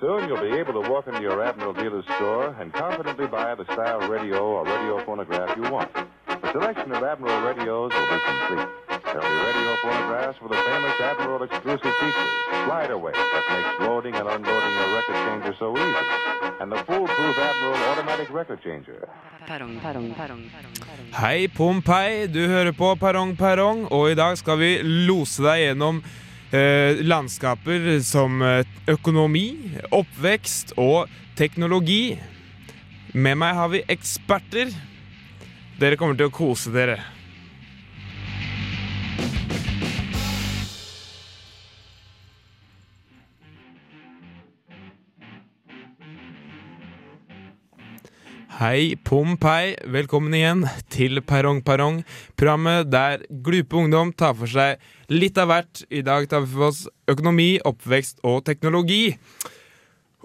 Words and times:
Soon 0.00 0.26
you'll 0.26 0.42
be 0.42 0.58
able 0.58 0.74
to 0.74 0.90
walk 0.90 1.06
into 1.06 1.22
your 1.22 1.38
Admiral 1.40 1.72
dealer's 1.72 2.04
store 2.16 2.48
and 2.58 2.72
confidently 2.72 3.28
buy 3.28 3.54
the 3.54 3.64
style 3.72 4.00
radio 4.08 4.42
or 4.42 4.64
radio 4.64 4.98
phonograph 5.06 5.56
you 5.56 5.62
want. 5.70 5.88
The 6.26 6.50
selection 6.50 6.90
of 6.90 7.04
Admiral 7.04 7.40
radios 7.46 7.92
will 7.94 8.08
be 8.10 8.18
complete. 8.26 8.68
There'll 9.04 9.22
be 9.22 9.38
radio 9.46 9.76
phonographs 9.84 10.40
with 10.42 10.50
the 10.50 10.58
famous 10.66 11.00
Admiral 11.00 11.44
exclusive 11.44 11.94
features, 12.00 12.32
slide 12.66 12.90
away 12.90 13.12
that 13.12 13.44
makes 13.54 13.86
loading 13.86 14.14
and 14.16 14.26
unloading 14.28 14.74
your 14.80 14.90
record 14.96 15.14
changer 15.14 15.54
so 15.56 15.78
easy, 15.78 16.06
and 16.60 16.72
the 16.72 16.82
foolproof 16.88 17.38
Admiral 17.38 17.78
automatic 17.90 18.28
record 18.34 18.60
changer. 18.64 19.08
Hei, 21.12 21.48
Pompeii, 21.56 22.26
du 22.26 22.48
hører 22.48 22.72
på 22.72 22.94
Perrong 22.94 23.38
Perrong, 23.38 23.86
og 23.92 24.10
i 24.10 24.14
dag 24.14 24.38
skal 24.38 24.58
vi 24.58 24.82
lose 24.82 25.42
deg 25.42 25.68
gjennom 25.68 26.02
eh, 26.54 27.02
landskaper 27.04 27.98
som 28.04 28.42
eh, 28.42 28.62
økonomi, 28.90 29.48
oppvekst 29.94 30.76
og 30.80 31.10
teknologi. 31.38 32.16
Med 33.14 33.38
meg 33.40 33.58
har 33.58 33.72
vi 33.74 33.84
eksperter. 33.90 34.72
Dere 35.80 35.98
kommer 35.98 36.18
til 36.18 36.30
å 36.30 36.34
kose 36.34 36.72
dere. 36.74 37.00
Hei, 48.64 48.94
Pompeii. 48.96 49.74
Velkommen 49.92 50.32
igjen 50.32 50.62
til 50.88 51.20
Perrong 51.28 51.58
Perrong, 51.66 51.98
programmet 52.32 52.86
der 52.88 53.20
glupe 53.44 53.76
ungdom 53.76 54.14
tar 54.16 54.32
for 54.38 54.48
seg 54.48 54.80
litt 55.12 55.36
av 55.36 55.50
hvert. 55.50 55.82
I 55.92 56.00
dag 56.06 56.24
tar 56.30 56.46
vi 56.46 56.48
for 56.54 56.70
oss 56.70 56.80
økonomi, 57.12 57.58
oppvekst 57.68 58.24
og 58.24 58.40
teknologi. 58.48 59.18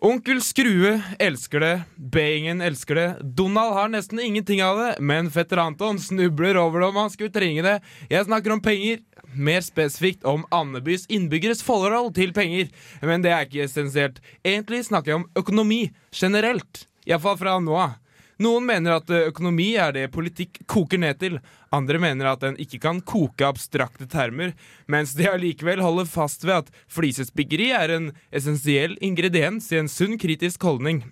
Onkel 0.08 0.40
Skrue 0.46 0.94
elsker 1.20 1.66
det, 1.66 1.74
Beingen 2.00 2.64
elsker 2.64 3.02
det, 3.02 3.08
Donald 3.36 3.76
har 3.76 3.92
nesten 3.92 4.24
ingenting 4.24 4.64
av 4.64 4.80
det, 4.86 4.90
men 5.04 5.28
fetter 5.36 5.60
Anton 5.60 6.00
snubler 6.00 6.64
over 6.64 6.80
det 6.80 6.92
om 6.94 7.04
han 7.04 7.12
skulle 7.12 7.36
trenge 7.36 7.68
det. 7.68 7.78
Jeg 8.08 8.32
snakker 8.32 8.56
om 8.56 8.64
penger, 8.64 9.04
mer 9.36 9.68
spesifikt 9.68 10.24
om 10.24 10.48
Andebys 10.56 11.10
innbyggeres 11.12 11.66
forhold 11.66 12.14
til 12.16 12.32
penger. 12.32 12.72
Men 13.04 13.20
det 13.20 13.36
er 13.36 13.50
ikke 13.50 13.66
essensielt. 13.68 14.24
Egentlig 14.48 14.86
snakker 14.88 15.18
jeg 15.18 15.26
om 15.26 15.32
økonomi 15.44 15.90
generelt. 16.16 16.86
Iallfall 17.04 17.44
fra 17.44 17.60
nå 17.60 17.84
av. 17.90 18.00
Noen 18.40 18.64
mener 18.70 18.96
at 18.96 19.10
eh, 19.12 19.28
økonomi 19.28 19.74
er 19.76 19.92
det 19.96 20.06
politikk 20.14 20.62
koker 20.72 21.02
ned 21.02 21.20
til. 21.20 21.38
Andre 21.76 22.00
mener 22.00 22.32
at 22.32 22.44
den 22.46 22.56
ikke 22.62 22.80
kan 22.86 23.02
koke 23.04 23.48
abstrakte 23.48 24.08
termer, 24.10 24.54
mens 24.88 25.12
de 25.18 25.28
allikevel 25.28 25.84
holder 25.84 26.08
fast 26.08 26.48
ved 26.48 26.64
at 26.64 26.72
flisespikkeri 26.88 27.74
er 27.76 27.96
en 27.98 28.10
essensiell 28.32 28.96
ingrediens 29.04 29.68
i 29.74 29.82
en 29.82 29.92
sunn 29.92 30.16
kritisk 30.22 30.64
holdning. 30.64 31.04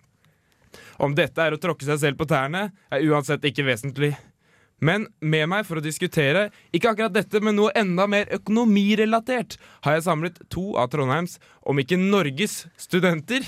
Om 1.04 1.14
dette 1.20 1.44
er 1.44 1.54
å 1.54 1.62
tråkke 1.62 1.86
seg 1.86 2.00
selv 2.02 2.22
på 2.22 2.30
tærne, 2.30 2.70
er 2.90 3.06
uansett 3.12 3.44
ikke 3.46 3.68
vesentlig. 3.68 4.16
Men 4.80 5.08
med 5.20 5.50
meg 5.50 5.66
for 5.66 5.80
å 5.80 5.84
diskutere 5.84 6.48
ikke 6.76 6.94
akkurat 6.94 7.14
dette, 7.14 7.42
men 7.42 7.58
noe 7.58 7.74
enda 7.78 8.06
mer 8.10 8.30
økonomirelatert, 8.38 9.58
har 9.84 9.98
jeg 9.98 10.06
samlet 10.06 10.38
to 10.54 10.70
av 10.78 10.92
Trondheims, 10.94 11.40
om 11.66 11.82
ikke 11.82 11.98
Norges, 12.00 12.68
studenter. 12.80 13.46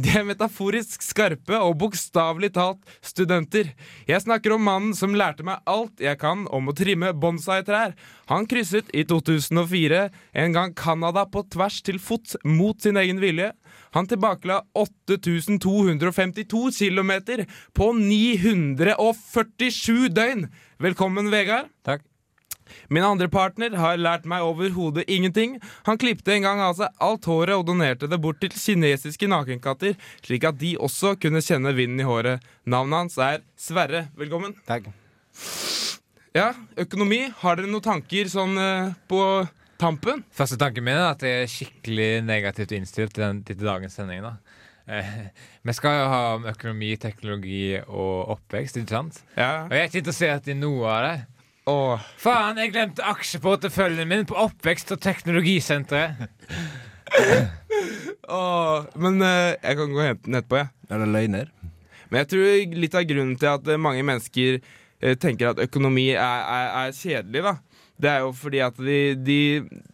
De 0.00 0.08
er 0.16 0.22
metaforisk 0.24 1.02
skarpe 1.04 1.58
og 1.60 1.74
bokstavelig 1.82 2.54
talt 2.56 2.80
studenter. 3.04 3.74
Jeg 4.08 4.22
snakker 4.22 4.54
om 4.54 4.62
mannen 4.64 4.94
som 4.96 5.12
lærte 5.18 5.44
meg 5.44 5.60
alt 5.68 6.00
jeg 6.00 6.16
kan 6.22 6.46
om 6.48 6.70
å 6.70 6.74
trimme 6.76 7.10
bonsai-trær. 7.20 7.92
Han 8.30 8.46
krysset 8.48 8.88
i 8.96 9.04
2004 9.04 10.08
en 10.44 10.56
gang 10.56 10.72
Canada 10.78 11.26
på 11.28 11.42
tvers 11.52 11.82
til 11.84 11.98
fots 12.00 12.38
mot 12.46 12.80
sin 12.80 12.96
egen 13.00 13.20
vilje. 13.20 13.50
Han 13.92 14.08
tilbakela 14.08 14.62
8252 14.78 16.70
km 16.80 17.12
på 17.76 17.92
947 17.98 20.08
døgn. 20.16 20.48
Velkommen, 20.80 21.28
Vegard. 21.34 21.68
Takk. 21.84 22.09
Min 22.88 23.06
andre 23.06 23.28
partner 23.32 23.76
har 23.80 24.00
lært 24.00 24.28
meg 24.28 24.46
overhodet 24.46 25.06
ingenting. 25.08 25.58
Han 25.88 26.00
klipte 26.00 26.34
en 26.34 26.46
gang 26.48 26.62
av 26.64 26.76
seg 26.78 26.94
alt 27.02 27.28
håret 27.30 27.56
og 27.56 27.66
donerte 27.68 28.10
det 28.10 28.20
bort 28.22 28.40
til 28.42 28.54
kinesiske 28.54 29.28
nakenkatter, 29.30 29.96
slik 30.24 30.46
at 30.48 30.58
de 30.60 30.76
også 30.80 31.16
kunne 31.20 31.44
kjenne 31.44 31.74
vinden 31.76 32.02
i 32.02 32.08
håret. 32.08 32.44
Navnet 32.64 33.04
hans 33.04 33.20
er 33.20 33.44
Sverre. 33.60 34.08
Velkommen. 34.18 34.56
Takk. 34.68 34.90
Ja, 36.36 36.52
økonomi. 36.78 37.24
Har 37.40 37.58
dere 37.58 37.70
noen 37.70 37.82
tanker 37.82 38.28
sånn 38.30 38.54
eh, 38.60 38.92
på 39.10 39.20
tampen? 39.80 40.22
Første 40.36 40.58
tanken 40.60 40.86
min 40.86 40.94
er 40.94 41.08
at 41.08 41.24
jeg 41.26 41.42
er 41.42 41.50
skikkelig 41.50 42.10
negativt 42.22 42.74
innstilt 42.76 43.16
til, 43.16 43.24
den, 43.24 43.40
til 43.46 43.58
dagens 43.58 43.96
sending. 43.98 44.22
da 44.22 44.36
eh, 44.86 45.10
Vi 45.66 45.74
skal 45.74 45.98
jo 45.98 46.06
ha 46.12 46.20
om 46.36 46.46
økonomi, 46.52 46.92
teknologi 47.02 47.64
og 47.80 48.36
oppvekst, 48.36 48.78
ikke 48.78 48.94
sant? 48.94 49.20
Ja. 49.34 49.66
Og 49.66 49.74
jeg 49.74 49.82
er 49.82 49.90
ikke 49.90 50.02
interessert 50.04 50.50
i 50.50 50.58
noe 50.58 50.86
av 50.86 51.06
det. 51.08 51.16
Åh. 51.68 52.00
Faen, 52.20 52.58
jeg 52.58 52.72
glemte 52.72 53.04
aksjeporteføljen 53.04 54.08
min 54.08 54.26
på 54.28 54.36
Oppvekst- 54.40 54.94
og 54.94 55.00
teknologisenteret. 55.04 56.30
Åh. 58.40 58.86
Men 58.96 59.20
eh, 59.22 59.56
jeg 59.60 59.76
kan 59.80 59.92
gå 59.92 60.00
og 60.00 60.06
hente 60.06 60.26
den 60.28 60.38
etterpå, 60.40 60.62
jeg. 60.62 60.70
Er 60.90 61.02
det 61.02 61.08
løgner? 61.14 61.50
Men 62.10 62.22
jeg 62.22 62.30
tror 62.32 62.76
litt 62.82 62.96
av 62.98 63.08
grunnen 63.10 63.36
til 63.38 63.50
at 63.52 63.68
eh, 63.70 63.80
mange 63.80 64.04
mennesker 64.06 64.58
eh, 64.58 65.16
tenker 65.20 65.52
at 65.52 65.62
økonomi 65.62 66.08
er, 66.14 66.46
er, 66.56 66.70
er 66.84 66.96
kjedelig, 66.96 67.44
da. 67.46 67.54
Det 68.00 68.08
er 68.10 68.22
jo 68.24 68.30
fordi 68.36 68.60
at 68.64 68.78
de, 68.80 68.98
de, 69.20 69.38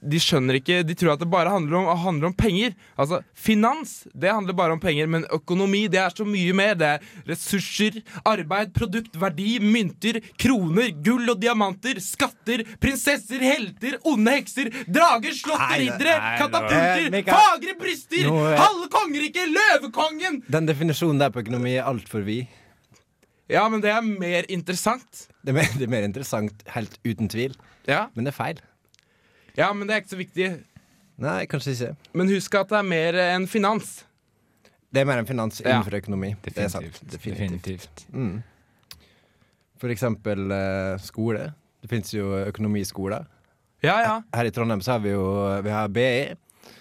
de 0.07 0.21
skjønner 0.23 0.61
ikke 0.61 0.81
De 0.87 0.95
tror 0.99 1.15
at 1.17 1.23
det 1.23 1.29
bare 1.33 1.51
handler 1.51 1.81
om, 1.81 1.89
handler 1.99 2.31
om 2.31 2.37
penger. 2.39 2.77
Altså, 2.97 3.21
finans 3.35 3.97
det 4.15 4.31
handler 4.31 4.57
bare 4.57 4.77
om 4.77 4.83
penger, 4.83 5.09
men 5.11 5.27
økonomi 5.35 5.85
det 5.93 6.01
er 6.03 6.15
så 6.15 6.27
mye 6.29 6.55
mer. 6.57 6.77
Det 6.79 6.91
er 6.95 7.09
ressurser, 7.29 7.99
arbeid, 8.27 8.73
produkt, 8.77 9.17
verdi, 9.21 9.57
mynter, 9.63 10.21
kroner, 10.41 10.93
gull 11.05 11.35
og 11.35 11.41
diamanter, 11.43 12.01
skatter, 12.03 12.63
prinsesser, 12.83 13.43
helter, 13.43 13.99
onde 14.07 14.37
hekser, 14.39 14.71
drager, 14.87 15.35
slott, 15.37 15.67
riddere, 15.77 16.17
katapulter, 16.41 17.11
Eh, 17.17 17.23
fagre 17.27 17.75
bryster, 17.79 18.27
Nå, 18.29 18.37
eh, 18.51 18.59
halve 18.61 18.89
kongeriket, 18.93 19.51
løvekongen! 19.53 20.41
Den 20.53 20.69
definisjonen 20.69 21.21
der 21.21 21.33
på 21.35 21.43
økonomi 21.43 21.77
er 21.77 21.87
altfor 21.89 22.25
vid. 22.27 22.47
Ja, 23.51 23.69
men 23.71 23.83
det 23.83 23.93
er 23.95 24.03
mer 24.03 24.47
interessant. 24.51 25.27
Det 25.43 25.53
er, 25.53 25.59
mer, 25.61 25.71
det 25.79 25.87
er 25.87 25.93
mer 25.93 26.07
interessant, 26.07 26.65
helt 26.75 26.97
uten 27.07 27.31
tvil. 27.31 27.55
Ja. 27.87 28.07
Men 28.15 28.27
det 28.27 28.35
er 28.35 28.37
feil. 28.37 28.65
ja, 29.57 29.73
men 29.73 29.89
det 29.89 29.95
er 29.95 30.03
ikke 30.03 30.15
så 30.15 30.21
viktig. 30.21 30.51
Nei, 31.23 31.39
kanskje 31.49 31.73
ikke. 31.73 31.95
Men 32.13 32.29
husk 32.29 32.59
at 32.59 32.69
det 32.73 32.81
er 32.83 32.89
mer 32.91 33.17
enn 33.23 33.47
finans. 33.49 34.03
Det 34.93 35.01
er 35.03 35.09
mer 35.09 35.21
enn 35.21 35.29
finans 35.29 35.61
Ja. 35.63 35.71
innenfor 35.77 35.97
økonomi. 35.99 36.35
Det 36.45 36.57
er 36.59 36.69
sant. 36.73 37.01
Definitivt. 37.11 37.13
Definitivt. 37.13 38.07
Mm. 38.13 38.43
For 39.81 39.93
eksempel 39.93 40.53
uh, 40.53 40.97
skole. 41.01 41.53
Det 41.83 41.91
fins 41.91 42.13
jo 42.15 42.33
økonomiskoler. 42.47 43.27
Ja, 43.85 43.97
ja. 44.01 44.15
Her 44.35 44.49
i 44.49 44.51
Trondheim 44.51 44.81
så 44.81 44.97
har 44.97 45.03
vi 45.05 45.13
jo 45.13 45.25
vi 45.63 45.71
har 45.71 45.89
BI, 45.93 46.35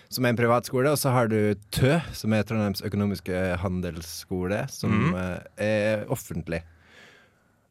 som 0.10 0.26
er 0.26 0.32
en 0.32 0.40
privatskole, 0.40 0.92
og 0.92 0.98
så 0.98 1.12
har 1.12 1.28
du 1.28 1.56
TØ, 1.76 2.00
som 2.16 2.34
er 2.34 2.44
Trondheims 2.48 2.82
økonomiske 2.88 3.42
handelsskole, 3.62 4.66
som 4.72 4.92
mm. 4.92 5.14
uh, 5.14 5.40
er 5.62 6.06
offentlig. 6.12 6.64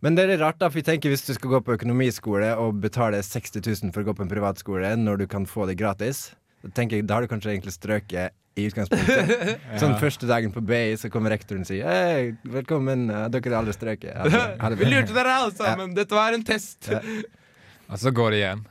Men 0.04 0.18
det 0.18 0.26
er 0.28 0.36
rart, 0.36 0.58
da, 0.60 0.68
for 0.68 0.82
jeg 0.82 0.84
tenker 0.84 1.08
hvis 1.14 1.24
du 1.24 1.32
skal 1.32 1.54
gå 1.54 1.58
på 1.64 1.78
økonomiskole 1.78 2.50
og 2.60 2.82
betale 2.82 3.22
60 3.24 3.62
000 3.64 3.92
for 3.94 4.04
å 4.04 4.10
gå 4.10 4.14
på 4.18 4.24
en 4.26 4.28
privatskole 4.28 4.90
når 5.00 5.22
du 5.22 5.28
kan 5.32 5.46
få 5.48 5.64
det 5.70 5.78
gratis, 5.80 6.26
da 6.60 6.68
tenker 6.76 7.00
jeg, 7.00 7.06
da 7.08 7.16
har 7.16 7.24
du 7.24 7.30
kanskje 7.30 7.54
egentlig 7.54 7.72
strøket 7.72 8.36
i 8.60 8.66
utgangspunktet. 8.68 9.62
Sånn 9.80 9.96
første 10.02 10.28
dagen 10.28 10.52
på 10.52 10.60
BI 10.68 10.92
så 11.00 11.08
kommer 11.12 11.32
rektoren 11.32 11.64
og 11.64 11.70
sier 11.70 11.88
Hei, 11.88 12.34
velkommen, 12.52 13.08
eh, 13.08 13.24
dere 13.32 13.50
er 13.50 13.58
alle 13.62 13.72
strøket. 13.72 14.12
Ja, 14.12 14.44
ja, 14.52 14.70
det 14.74 14.78
Vi 14.82 14.92
lurte 14.92 15.16
dere 15.16 15.38
alle 15.40 15.56
sammen. 15.56 15.96
Dette 15.96 16.20
var 16.20 16.36
en 16.36 16.44
test. 16.44 16.92
Ja. 16.92 17.00
Og 17.92 18.00
så 18.00 18.12
går 18.16 18.32
det 18.32 18.38
igjen. 18.38 18.62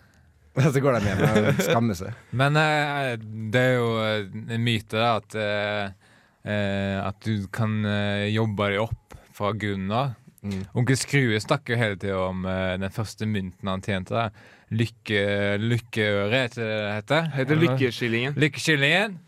Og 0.53 0.69
så 0.73 0.81
går 0.81 0.95
de 0.97 1.09
hjem 1.11 1.19
og 1.21 1.59
skammer 1.61 1.97
seg. 1.97 2.15
Men 2.39 2.57
uh, 2.57 3.13
det 3.53 3.61
er 3.61 3.75
jo 3.75 3.91
eh, 4.01 4.25
en 4.57 4.63
myte 4.65 4.97
da, 4.97 5.11
at, 5.19 5.37
uh, 5.37 6.15
uh, 6.49 6.97
at 7.07 7.19
du 7.25 7.45
kan 7.53 7.77
jobbe 8.33 8.69
deg 8.73 8.81
opp 8.81 9.17
fra 9.37 9.53
grunnen 9.57 9.93
av. 9.93 10.17
Mm. 10.43 10.63
Onkel 10.75 10.97
Skrue 10.99 11.39
snakker 11.39 11.75
jo 11.75 11.79
hele 11.79 11.97
tida 11.99 12.17
om 12.19 12.43
uh, 12.45 12.73
den 12.79 12.91
første 12.93 13.27
mynten 13.29 13.69
han 13.71 13.83
tjente. 13.83 14.15
da. 14.15 14.29
Lykke, 14.73 15.21
lykkeøre, 15.61 16.33
heter 16.33 16.63
det 16.63 16.73
det 16.73 16.93
heter? 16.97 17.29
Heter 17.37 17.55
Lykkeskillingen. 17.61 18.35
Lykkeskillingen. 18.41 19.19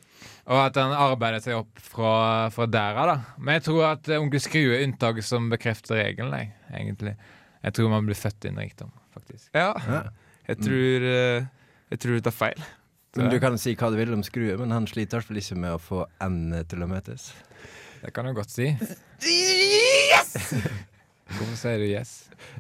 Og 0.45 0.59
at 0.61 0.75
han 0.77 0.91
arbeider 0.93 1.41
seg 1.41 1.55
opp 1.57 1.79
fra, 1.81 2.49
fra 2.53 2.67
der 2.69 2.93
av, 3.01 3.07
da. 3.09 3.15
Men 3.39 3.57
jeg 3.57 3.63
tror 3.65 3.81
at 3.87 4.09
eh, 4.11 4.21
onkel 4.21 4.41
Skrue 4.43 4.75
er 4.77 4.83
unntaket 4.85 5.25
som 5.25 5.47
bekrefter 5.49 5.97
regelen, 5.97 6.35
jeg, 6.37 6.51
egentlig. 6.69 7.15
Jeg 7.65 7.71
tror 7.77 7.89
man 7.95 8.05
blir 8.05 8.17
født 8.19 8.45
inn 8.45 8.59
rikdom, 8.61 8.91
faktisk. 9.15 9.47
Ja. 9.57 9.71
Ja. 9.87 10.01
Jeg 10.45 10.57
tror 10.61 10.99
eh, 11.09 11.45
Jeg 11.89 11.97
tror 12.01 12.13
du 12.13 12.21
tar 12.27 12.35
feil. 12.35 12.59
Men 13.15 13.31
Du 13.31 13.37
kan 13.39 13.55
si 13.57 13.73
hva 13.79 13.87
du 13.89 13.95
vil 13.97 14.13
om 14.13 14.21
Skrue, 14.27 14.57
men 14.59 14.71
han 14.75 14.85
sliter 14.91 15.15
i 15.15 15.17
hvert 15.17 15.29
fall 15.31 15.39
ikke 15.39 15.57
med 15.63 15.71
å 15.77 15.79
få 15.81 15.99
endene 16.21 16.61
til 16.69 16.79
å 16.83 16.87
møtes. 16.91 17.21
Det 18.03 18.11
kan 18.13 18.23
du 18.27 18.31
godt 18.37 18.51
si. 18.53 18.67
Hvorfor 21.25 21.55
sier 21.57 21.79
du 21.81 21.87
yes? 21.89 22.11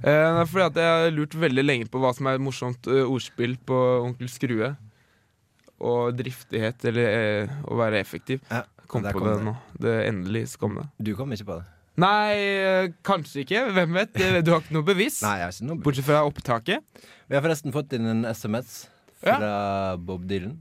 Eh, 0.01 0.09
det 0.09 0.41
er 0.41 0.47
fordi 0.49 0.65
at 0.65 0.79
jeg 0.81 0.93
har 1.05 1.11
lurt 1.13 1.35
veldig 1.37 1.63
lenge 1.65 1.85
på 1.91 1.99
hva 2.01 2.11
som 2.17 2.25
er 2.31 2.39
et 2.39 2.43
morsomt 2.43 2.87
eh, 2.89 3.03
ordspill 3.05 3.57
på 3.65 3.77
Onkel 4.07 4.29
Skrue. 4.31 4.71
og 5.85 6.15
driftighet, 6.17 6.85
eller 6.87 7.07
eh, 7.11 7.55
å 7.67 7.75
være 7.77 7.99
effektiv. 7.99 8.39
Ja, 8.49 8.63
Kom 8.87 9.03
på 9.03 9.11
kom 9.17 9.25
det 9.27 9.33
det. 9.37 9.43
nå. 9.45 9.53
Det 9.81 9.93
endelig 10.07 10.43
så 10.53 10.59
kom 10.61 10.75
det. 10.79 10.85
Du 11.03 11.11
kom 11.17 11.33
ikke 11.35 11.45
på 11.49 11.57
det? 11.59 11.65
Nei, 11.99 12.35
eh, 12.37 12.87
kanskje 13.05 13.43
ikke. 13.43 13.63
Hvem 13.75 13.93
vet? 13.99 14.13
Du 14.45 14.51
har 14.53 14.61
ikke 14.63 14.75
noe 14.75 14.85
bevis? 14.87 15.21
Nei, 15.25 15.35
jeg 15.41 15.47
har 15.49 15.53
ikke 15.55 15.67
noe 15.69 15.81
Bortsett 15.85 16.07
fra 16.07 16.21
opptaket. 16.27 17.03
Vi 17.27 17.35
har 17.37 17.43
forresten 17.45 17.73
fått 17.75 17.93
inn 17.97 18.07
en 18.11 18.23
SMS 18.31 18.85
fra 19.21 19.97
Bob 19.97 20.25
Dylan. 20.29 20.57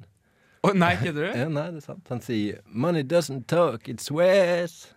Å, 0.64 0.72
nei, 0.74 0.94
kødder 1.00 1.26
du? 1.30 1.30
Ja, 1.44 1.48
nei, 1.52 1.66
det 1.76 1.82
er 1.82 1.86
sant. 1.86 2.04
Han 2.08 2.22
sier 2.24 2.60
'Money 2.66 3.02
doesn't 3.04 3.46
talk, 3.46 3.88
it 3.88 4.00
swears'. 4.00 4.90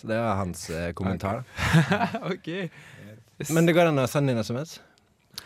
Så 0.00 0.06
det 0.10 0.18
var 0.20 0.34
hans 0.42 0.66
eh, 0.70 0.90
kommentar. 0.92 1.44
ok. 2.32 2.48
Yes. 3.38 3.50
Men 3.52 3.66
det 3.68 3.72
går 3.76 3.88
an 3.90 3.98
å 4.02 4.06
sende 4.10 4.32
inn 4.34 4.40
SMS 4.44 4.78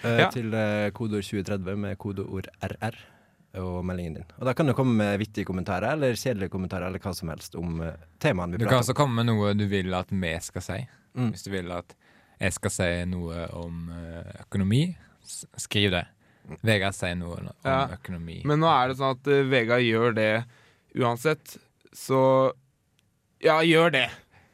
eh, 0.03 0.21
Ja. 0.25 0.29
til 0.35 0.53
eh, 0.55 0.89
kodeord 0.97 1.23
2030 1.27 1.77
med 1.79 1.99
kodeord 2.03 2.49
RR 2.67 2.99
og 3.61 3.81
meldingen 3.87 4.15
din. 4.21 4.29
Og 4.39 4.47
da 4.47 4.53
kan 4.55 4.67
du 4.71 4.75
komme 4.79 4.95
med 4.99 5.17
vittige 5.23 5.47
kommentarer 5.49 5.97
eller 5.97 6.15
kjedelige 6.19 6.53
kommentarer 6.53 6.87
eller 6.87 7.03
hva 7.03 7.13
som 7.19 7.31
helst 7.33 7.57
om 7.59 7.81
eh, 7.83 7.97
temaene 8.23 8.55
vi 8.55 8.63
Du 8.63 8.67
kan 8.67 8.77
prater 8.77 8.85
også 8.93 8.99
komme 9.01 9.21
med 9.23 9.31
noe 9.33 9.55
du 9.59 9.65
vil 9.71 9.95
at 9.99 10.11
vi 10.15 10.33
skal 10.47 10.63
si. 10.67 10.79
Mm. 11.19 11.33
Hvis 11.35 11.47
du 11.47 11.51
vil 11.55 11.71
at 11.75 11.95
jeg 12.41 12.55
skal 12.57 12.73
si 12.75 12.89
noe 13.11 13.45
om 13.59 13.89
eh, 13.95 14.31
økonomi, 14.47 14.85
s- 15.27 15.45
skriv 15.67 15.91
det. 15.97 16.05
Vegard 16.67 16.95
sier 16.97 17.15
noe 17.19 17.37
om 17.43 17.51
Ja. 17.67 17.81
økonomi. 17.99 18.41
Men 18.49 18.63
nå 18.63 18.71
er 18.71 18.89
det 18.93 18.99
sånn 18.99 19.15
at 19.19 19.29
eh, 19.31 19.43
Vegard 19.51 19.83
gjør 19.87 20.15
det 20.17 20.31
uansett, 20.99 21.57
så 21.95 22.23
ja, 23.43 23.59
gjør 23.67 23.93
det. 23.99 24.07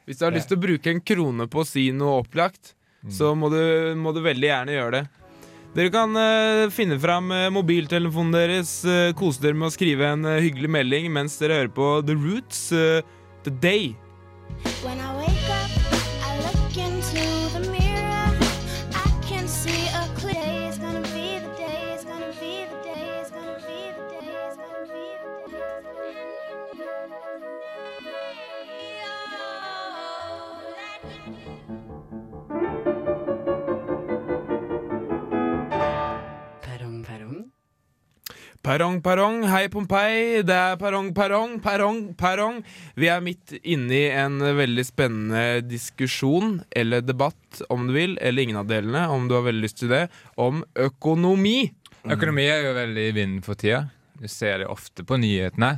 Hvis 0.06 0.20
du 0.20 0.25
har 0.25 0.35
lyst 0.35 0.49
til 0.49 0.58
å 0.58 0.62
bruke 0.62 0.91
en 0.93 1.03
krone 1.03 1.49
på 1.50 1.62
å 1.62 1.67
si 1.67 1.88
noe 1.94 2.23
opplagt, 2.23 2.76
Mm. 3.06 3.12
så 3.14 3.35
må 3.38 3.49
du, 3.53 3.61
må 3.94 4.11
du 4.11 4.19
veldig 4.25 4.49
gjerne 4.49 4.75
gjøre 4.75 4.99
det. 4.99 5.05
Dere 5.76 5.93
kan 5.93 6.17
uh, 6.17 6.67
finne 6.73 6.97
fram 6.99 7.31
uh, 7.31 7.47
mobiltelefonen 7.55 8.35
deres, 8.35 8.73
uh, 8.88 9.12
kose 9.19 9.43
dere 9.44 9.55
med 9.55 9.69
å 9.69 9.75
skrive 9.75 10.08
en 10.11 10.26
hyggelig 10.41 10.73
melding 10.73 11.11
mens 11.14 11.37
dere 11.38 11.61
hører 11.61 11.75
på 11.76 11.91
The 12.08 12.17
Roots, 12.19 12.69
The 12.73 13.55
Day. 13.62 13.94
When 14.82 14.99
I 14.99 15.14
wake 15.20 15.36
Perrong, 38.67 38.97
perrong, 38.99 39.45
hei 39.47 39.69
Pompeii, 39.71 40.41
det 40.43 40.55
er 40.59 40.79
perrong, 40.81 41.13
perrong, 41.15 41.53
perrong, 41.63 41.99
perrong. 42.19 42.57
Vi 42.99 43.07
er 43.07 43.21
midt 43.23 43.53
inne 43.63 43.95
i 43.95 44.09
en 44.11 44.41
veldig 44.43 44.83
spennende 44.89 45.61
diskusjon, 45.63 46.57
eller 46.75 47.05
debatt, 47.07 47.61
om 47.71 47.85
du 47.87 47.93
vil, 47.95 48.17
eller 48.19 48.43
ingen 48.43 48.59
av 48.59 48.67
delene, 48.67 49.05
om 49.07 49.29
du 49.31 49.37
har 49.37 49.45
veldig 49.47 49.63
lyst 49.63 49.79
til 49.85 49.93
det, 49.95 50.01
om 50.35 50.65
økonomi. 50.83 51.61
Økonomi 52.11 52.49
er 52.51 52.67
jo 52.67 52.75
veldig 52.81 53.05
i 53.05 53.15
vinden 53.15 53.47
for 53.47 53.61
tida. 53.61 53.85
Du 54.19 54.27
ser 54.27 54.65
det 54.65 54.67
ofte 54.75 55.07
på 55.07 55.21
nyhetene. 55.23 55.71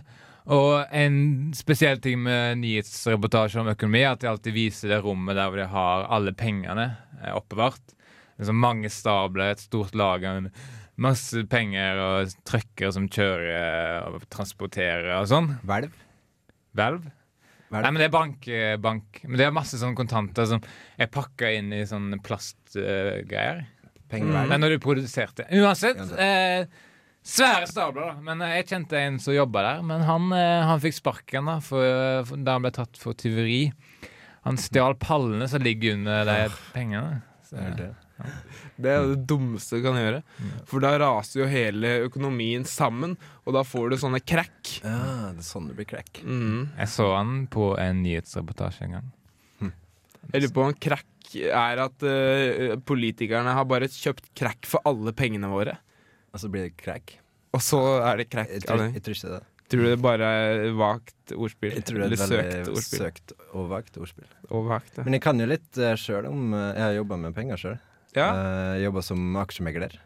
Og 0.57 0.89
en 0.89 1.21
spesiell 1.61 2.01
ting 2.01 2.25
med 2.25 2.63
nyhetsreportasjer 2.63 3.67
om 3.67 3.69
økonomi 3.75 4.01
er 4.01 4.15
at 4.15 4.25
de 4.25 4.33
alltid 4.33 4.57
viser 4.57 4.95
det 4.95 5.03
rommet 5.05 5.37
der 5.37 5.53
hvor 5.53 5.61
de 5.61 5.69
har 5.77 6.09
alle 6.09 6.33
pengene 6.33 6.89
eh, 7.21 7.37
oppbevart. 7.37 7.85
Mange 8.49 8.89
stabler, 8.89 9.53
et 9.53 9.69
stort 9.69 9.93
lager, 9.99 10.47
masse 10.99 11.45
penger 11.51 12.01
og 12.03 12.35
trucker 12.49 12.93
som 12.95 13.07
kjører 13.13 13.55
eh, 13.55 14.09
og 14.11 14.27
transporterer 14.33 15.15
og 15.21 15.29
sånn. 15.31 15.53
Hvelv. 15.69 15.95
Hvelv? 16.79 17.09
Nei, 17.69 17.83
men 17.85 17.99
det 18.01 18.07
er 18.09 18.13
bank, 18.15 18.49
eh, 18.49 18.75
bank. 18.81 19.21
Men 19.27 19.39
det 19.41 19.47
er 19.47 19.55
masse 19.55 19.79
sånne 19.79 19.99
kontanter 19.99 20.49
som 20.49 20.63
er 20.97 21.11
pakka 21.13 21.51
inn 21.59 21.71
i 21.77 21.85
sånne 21.89 22.21
plastgreier. 22.25 23.67
Pengehvelv. 24.09 24.49
Men 24.49 24.65
når 24.65 24.75
du 24.75 24.79
produserte 24.83 25.45
Uansett. 25.53 26.01
Eh, 26.17 26.65
svære 27.29 27.69
stabler, 27.69 28.09
da. 28.09 28.25
Men 28.25 28.43
eh, 28.47 28.57
jeg 28.59 28.71
kjente 28.73 29.03
en 29.03 29.21
som 29.21 29.37
jobba 29.37 29.67
der. 29.67 29.87
Men 29.87 30.07
han, 30.09 30.31
eh, 30.33 30.65
han 30.71 30.81
fikk 30.83 30.97
sparken 30.97 31.51
da 31.53 31.59
for, 31.65 32.25
for, 32.31 32.41
da 32.41 32.57
han 32.57 32.65
ble 32.65 32.73
tatt 32.79 33.01
for 33.01 33.19
tyveri. 33.19 33.67
Han 34.49 34.57
stjal 34.61 34.97
pallene 34.97 35.51
som 35.51 35.61
ligger 35.63 35.99
under 35.99 36.25
de 36.25 36.39
pengene. 36.73 37.21
Så, 37.45 37.61
Er 37.61 37.93
det? 38.83 38.95
Er 38.95 39.11
det 39.13 39.21
dummeste 39.31 39.79
du 39.79 39.87
kan 39.87 39.99
gjøre. 39.99 40.23
For 40.69 40.85
da 40.85 40.95
raser 41.03 41.43
jo 41.43 41.51
hele 41.51 41.95
økonomien 42.07 42.67
sammen, 42.69 43.17
og 43.45 43.57
da 43.57 43.65
får 43.67 43.93
du 43.93 44.01
sånne 44.01 44.23
crack. 44.25 44.79
Ja, 44.83 45.31
det 45.35 45.45
er 45.45 45.49
sånn 45.49 45.71
det 45.71 45.79
blir 45.79 45.89
crack. 45.89 46.23
Mm. 46.25 46.75
jeg 46.79 46.93
så 46.95 47.13
han 47.15 47.39
på 47.53 47.73
en 47.81 48.03
nyhetsreportasje 48.05 48.89
en 48.89 48.99
gang. 48.99 49.15
Jeg 50.29 50.43
lurer 50.45 50.53
på 50.53 50.65
om 50.67 50.75
crack 50.77 51.37
er 51.37 51.81
at 51.81 52.05
uh, 52.05 52.75
politikerne 52.89 53.53
har 53.57 53.69
bare 53.69 53.89
kjøpt 53.93 54.31
crack 54.37 54.69
for 54.69 54.85
alle 54.89 55.15
pengene 55.17 55.49
våre. 55.49 55.79
Og 56.33 56.43
så 56.43 56.51
blir 56.53 56.69
det 56.69 56.77
crack. 56.81 57.17
Og 57.57 57.63
så 57.65 57.81
er 58.05 58.21
det 58.21 58.29
crack 58.29 58.51
Jeg 58.53 58.67
tror, 58.67 58.85
jeg 58.93 59.05
tror 59.05 59.17
ikke 59.17 59.33
det. 59.37 59.45
Tror 59.69 59.85
du 59.85 59.91
det 59.91 60.01
bare 60.01 60.29
er 60.41 60.63
vagt 60.77 61.35
ordspill? 61.37 61.75
Jeg 61.77 61.85
tror 61.85 62.01
det 62.01 62.07
er 62.07 62.13
Eller 62.15 62.31
søkt 62.31 62.71
ordspill? 62.73 63.03
søkt 63.03 63.35
og 63.51 63.67
vagt 63.73 63.99
ordspill. 64.01 64.29
Og 64.49 64.69
vagt, 64.69 64.95
ja. 64.97 65.05
Men 65.05 65.19
jeg 65.19 65.25
kan 65.25 65.41
jo 65.41 65.49
litt 65.49 65.81
uh, 65.81 65.93
sjøl 66.01 66.29
om 66.31 66.55
uh, 66.57 66.71
Jeg 66.73 66.85
har 66.87 66.97
jobba 66.97 67.21
med 67.25 67.37
penger 67.37 67.61
sjøl. 67.61 67.79
Ja. 68.19 68.29
Uh, 68.35 68.77
jobba 68.83 69.05
som 69.07 69.41
aksjemegler. 69.41 69.99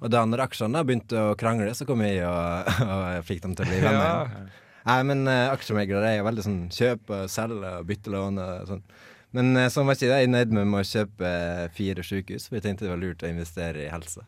Og 0.00 0.08
da 0.10 0.24
når 0.26 0.44
aksjene 0.48 0.82
begynte 0.86 1.20
å 1.30 1.36
krangle, 1.38 1.72
så 1.78 1.86
kom 1.88 2.02
jeg 2.04 2.24
og, 2.26 2.70
og 2.94 3.28
fikk 3.28 3.44
dem 3.44 3.54
til 3.56 3.66
å 3.66 3.70
bli 3.70 3.78
venner. 3.84 4.34
Ja. 4.34 4.48
Nei, 4.88 4.98
men 5.10 5.28
uh, 5.28 5.52
aksjemeglere 5.52 6.16
er 6.16 6.26
veldig 6.26 6.44
sånn 6.46 6.60
kjøp 6.72 7.12
og 7.12 7.30
selge 7.30 7.72
og 7.78 7.88
bytte 7.88 8.12
lån 8.12 8.40
og 8.40 8.68
sånn. 8.70 8.84
Men 9.36 9.52
uh, 9.58 9.68
sånn 9.72 9.88
var 9.88 9.98
ikke 9.98 10.10
det. 10.10 10.20
Jeg 10.24 10.32
nøyd 10.32 10.54
med 10.56 10.78
å 10.80 10.84
kjøpe 10.86 11.30
eh, 11.30 11.64
fire 11.76 12.04
sykehus, 12.06 12.48
for 12.48 12.58
jeg 12.58 12.66
tenkte 12.66 12.86
det 12.86 12.94
var 12.94 13.02
lurt 13.02 13.24
å 13.24 13.30
investere 13.30 13.84
i 13.84 13.90
helse. 13.92 14.24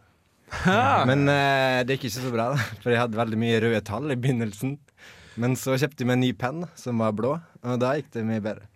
Men 1.09 1.25
uh, 1.27 1.81
det 1.87 1.97
gikk 1.97 2.11
ikke 2.11 2.27
så 2.27 2.35
bra, 2.35 2.51
da, 2.53 2.67
for 2.85 2.93
jeg 2.93 3.01
hadde 3.03 3.19
veldig 3.19 3.41
mye 3.41 3.63
røde 3.65 3.81
tall 3.89 4.13
i 4.13 4.19
begynnelsen. 4.21 4.77
Men 5.41 5.57
så 5.57 5.79
kjøpte 5.81 6.05
jeg 6.05 6.11
meg 6.11 6.19
en 6.19 6.27
ny 6.27 6.35
penn 6.37 6.67
som 6.77 7.01
var 7.01 7.17
blå, 7.17 7.39
og 7.65 7.81
da 7.81 7.95
gikk 7.97 8.13
det 8.15 8.27
mye 8.29 8.45
bedre. 8.45 8.69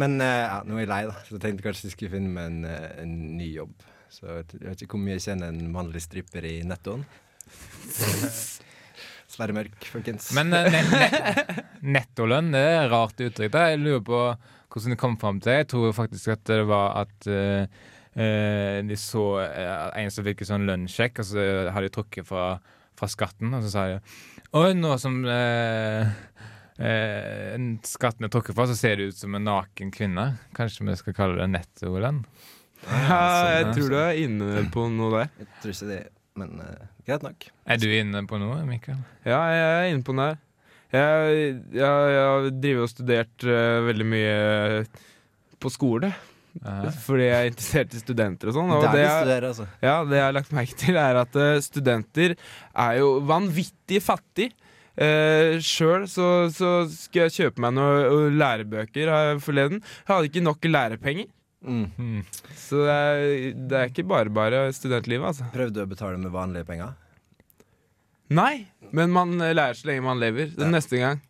Men 0.00 0.16
eh, 0.24 0.42
ja, 0.46 0.60
nå 0.64 0.78
er 0.78 0.84
jeg 0.84 0.90
lei, 0.92 1.02
da, 1.10 1.16
så 1.26 1.36
jeg 1.36 1.44
tenkte 1.44 1.66
kanskje 1.66 1.88
jeg 1.88 1.96
skulle 1.96 2.14
finne 2.14 2.32
meg 2.32 2.50
en, 2.50 2.60
eh, 2.68 2.90
en 3.02 3.14
ny 3.36 3.50
jobb. 3.52 3.74
Så 4.10 4.26
jeg 4.26 4.62
vet 4.64 4.82
ikke 4.84 4.96
hvor 4.96 5.04
mye 5.04 5.18
jeg 5.18 5.26
kjenner 5.28 5.52
en 5.52 5.70
mannlig 5.74 6.02
stripper 6.02 6.46
i 6.48 6.56
nettoen. 6.66 7.04
Sverre 9.30 9.54
Mørk, 9.54 9.76
folkens. 9.92 10.32
Men 10.34 10.50
ne 10.50 10.64
net, 10.72 10.90
net, 10.90 11.60
nettolønn 11.98 12.50
det 12.54 12.64
er 12.72 12.90
rart 12.90 13.20
uttrykk. 13.22 13.60
Jeg 13.70 13.78
lurer 13.82 14.02
på 14.06 14.22
hvordan 14.70 14.94
det 14.94 14.98
kom 15.00 15.16
fram 15.20 15.38
til. 15.42 15.60
Jeg 15.60 15.68
tror 15.70 15.94
faktisk 15.94 16.34
at 16.34 16.42
det 16.50 16.64
var 16.70 16.98
at 17.04 17.30
uh, 17.30 17.62
eh, 18.14 18.80
de 18.86 18.98
så 18.98 19.24
uh, 19.38 19.86
en 19.98 20.10
som 20.14 20.26
fikk 20.26 20.44
sånn 20.46 20.66
lønnssjekk, 20.68 21.22
og 21.22 21.30
så 21.30 21.46
hadde 21.70 21.86
de 21.88 21.94
trukket 21.94 22.26
fra, 22.26 22.52
fra 22.98 23.10
skatten, 23.10 23.54
og 23.54 23.66
så 23.66 23.72
sa 23.74 23.86
de 23.92 24.00
Oi, 24.58 24.72
nå 24.74 24.96
som 24.98 25.20
eh, 25.30 26.08
eh, 26.80 27.56
skatten 27.86 28.26
er 28.26 28.32
trukket 28.32 28.56
fra, 28.56 28.66
så 28.70 28.76
ser 28.78 28.98
det 28.98 29.10
ut 29.10 29.18
som 29.18 29.36
en 29.36 29.46
naken 29.48 29.92
kvinne. 29.94 30.26
Kanskje 30.56 30.86
vi 30.88 30.96
skal 31.00 31.16
kalle 31.16 31.40
det 31.40 31.50
nettolønn? 31.52 32.24
ja, 32.88 33.20
jeg 33.52 33.64
sånn, 33.66 33.74
tror 33.76 33.90
du 33.92 33.98
er 34.00 34.22
inne 34.22 34.64
på 34.72 34.86
noe 34.92 35.10
der. 35.12 35.34
Jeg 35.42 35.50
tror 35.60 35.74
ikke 35.74 35.90
det, 35.90 36.00
men 36.40 36.62
uh, 36.64 36.86
greit 37.08 37.26
nok. 37.26 37.50
Er 37.68 37.82
du 37.82 37.88
inne 37.92 38.24
på 38.28 38.40
noe, 38.40 38.62
Mikael? 38.68 39.02
Ja, 39.26 39.42
jeg 39.52 39.68
er 39.68 39.90
inne 39.92 40.06
på 40.06 40.16
noe. 40.16 40.32
Jeg, 40.90 41.36
jeg, 41.76 41.76
jeg 41.76 42.24
har 42.26 42.48
drevet 42.50 42.86
og 42.86 42.90
studert 42.90 43.46
uh, 43.46 43.84
veldig 43.86 44.08
mye 44.10 44.34
på 45.60 45.72
skole. 45.72 46.10
Fordi 47.04 47.28
jeg 47.28 47.36
er 47.36 47.50
interessert 47.52 47.92
i 47.94 48.00
studenter 48.00 48.50
og 48.50 48.56
sånn. 48.56 48.72
Og 48.74 48.82
det 48.82 49.04
er 49.04 49.04
jeg, 49.04 49.18
studerer, 49.20 49.46
altså. 49.52 49.66
ja, 49.84 49.94
det 50.08 50.18
jeg 50.18 50.24
har 50.24 50.34
lagt 50.34 50.56
merke 50.56 50.78
til, 50.80 50.98
er 50.98 51.20
at 51.20 51.38
uh, 51.38 51.52
studenter 51.62 52.34
er 52.34 52.96
jo 52.98 53.12
vanvittig 53.28 54.00
fattige. 54.02 54.56
Uh, 54.98 55.58
Sjøl 55.62 56.06
så, 56.10 56.26
så 56.52 56.70
skal 56.90 57.28
jeg 57.28 57.36
kjøpe 57.36 57.62
meg 57.64 57.76
noen 57.76 58.34
lærebøker 58.40 59.12
her 59.12 59.38
forleden. 59.42 59.84
Jeg 60.02 60.10
hadde 60.10 60.30
ikke 60.32 60.42
nok 60.44 60.66
lærepenger. 60.70 61.30
Mm. 61.60 61.86
Mm. 62.00 62.20
Så 62.56 62.82
det 62.86 62.96
er, 62.96 63.24
det 63.68 63.78
er 63.78 63.90
ikke 63.92 64.06
bare 64.08 64.32
bare 64.32 64.60
studentlivet, 64.72 65.26
altså. 65.30 65.48
Prøvde 65.52 65.76
du 65.76 65.82
å 65.84 65.90
betale 65.90 66.20
med 66.20 66.32
vanlige 66.32 66.66
penger? 66.68 66.94
Nei, 68.30 68.68
men 68.94 69.10
man 69.12 69.34
eh, 69.42 69.52
lærer 69.56 69.76
så 69.76 69.90
lenge 69.90 70.06
man 70.06 70.20
lever. 70.22 70.52
Den 70.56 70.72
neste 70.74 71.00
gang. 71.02 71.20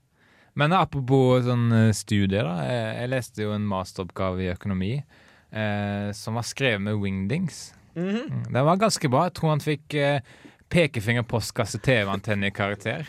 Men 0.59 0.75
apropos 0.77 1.47
sånn 1.47 1.71
eh, 1.73 1.91
studier, 1.97 2.45
da. 2.47 2.57
Jeg, 2.69 2.87
jeg 3.01 3.13
leste 3.15 3.45
jo 3.47 3.55
en 3.57 3.67
masteroppgave 3.71 4.45
i 4.45 4.51
økonomi 4.53 4.93
eh, 4.99 6.11
som 6.17 6.39
var 6.39 6.47
skrevet 6.49 6.85
med 6.85 7.01
wingdings. 7.01 7.71
Mm, 7.97 8.45
Den 8.53 8.67
var 8.69 8.79
ganske 8.79 9.11
bra. 9.11 9.27
Jeg 9.29 9.37
tror 9.39 9.55
han 9.55 9.65
fikk 9.65 9.97
eh, 9.99 10.21
pekefinger, 10.71 11.23
postkasse, 11.27 11.79
TV-antenne 11.83 12.51
i 12.51 12.55
karakter. 12.55 13.09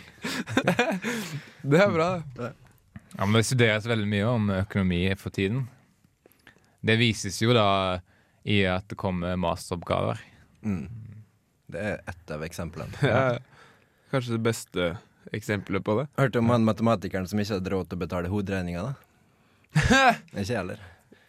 Det 1.61 1.77
er 1.77 1.91
bra. 1.93 2.09
Ja, 2.37 3.25
men 3.25 3.37
Det 3.37 3.45
studeres 3.45 3.85
veldig 3.85 4.07
mye 4.09 4.25
om 4.31 4.49
økonomi 4.55 5.03
for 5.19 5.33
tiden. 5.35 5.67
Det 6.81 6.97
vises 6.97 7.37
jo 7.41 7.53
da 7.53 7.99
i 8.43 8.63
at 8.65 8.87
det 8.89 8.97
kommer 8.97 9.37
masteroppgaver. 9.37 10.21
Mm. 10.65 10.87
Det 11.71 11.83
er 11.91 12.01
ett 12.09 12.33
av 12.33 12.43
eksemplene. 12.43 12.97
Ja. 13.05 13.37
Kanskje 14.11 14.33
det 14.35 14.43
beste 14.43 14.87
eksempelet 15.31 15.85
på 15.87 15.93
det. 16.01 16.07
Hørte 16.19 16.41
om 16.41 16.49
han 16.51 16.65
matematikeren 16.67 17.29
som 17.29 17.39
ikke 17.39 17.59
hadde 17.59 17.71
råd 17.71 17.91
til 17.91 17.99
å 17.99 18.01
betale 18.01 18.31
hoderegninga, 18.31 18.89
da? 18.89 18.93
Ikke 20.33 20.49
jeg 20.49 20.57
heller. 20.57 20.81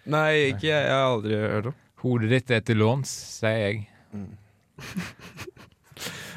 Nei, 0.03 0.49
ikke 0.51 0.67
jeg. 0.67 0.83
Jeg 0.89 0.97
har 0.97 1.13
aldri 1.13 1.37
hørt 1.39 1.69
om. 1.71 1.77
Hodet 2.03 2.33
ditt 2.33 2.51
er 2.51 2.65
til 2.67 2.81
låns, 2.83 3.13
sier 3.37 3.61
jeg. 3.61 3.85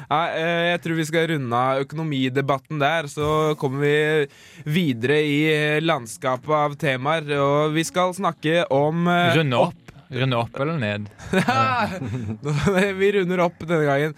Nei, 0.06 0.26
eh, 0.38 0.64
jeg 0.70 0.82
tror 0.84 0.98
vi 1.00 1.06
skal 1.08 1.26
runde 1.32 1.58
av 1.58 1.80
økonomidebatten 1.82 2.78
der, 2.82 3.08
så 3.10 3.28
kommer 3.58 3.82
vi 3.82 4.70
videre 4.70 5.18
i 5.26 5.38
landskapet 5.82 6.52
av 6.54 6.76
temaer. 6.78 7.26
Og 7.42 7.74
vi 7.74 7.82
skal 7.86 8.14
snakke 8.14 8.64
om 8.74 9.06
eh, 9.10 9.34
Runde 9.40 9.62
opp. 9.66 9.94
Runde 10.06 10.38
opp 10.38 10.60
eller 10.62 10.78
ned? 10.78 11.08
vi 13.00 13.08
runder 13.16 13.42
opp 13.48 13.64
denne 13.66 13.88
gangen. 13.88 14.14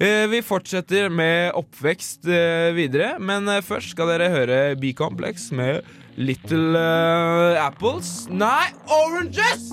Eh, 0.00 0.24
Vi 0.32 0.40
fortsetter 0.44 1.10
med 1.12 1.52
oppvekst 1.56 2.24
videre, 2.76 3.18
men 3.20 3.48
først 3.64 3.92
skal 3.92 4.14
dere 4.14 4.30
høre 4.32 4.60
B-Complex 4.80 5.50
med 5.56 5.84
Little 6.16 6.80
Apples 7.60 8.22
Nei, 8.32 8.70
Oranges! 8.88 9.68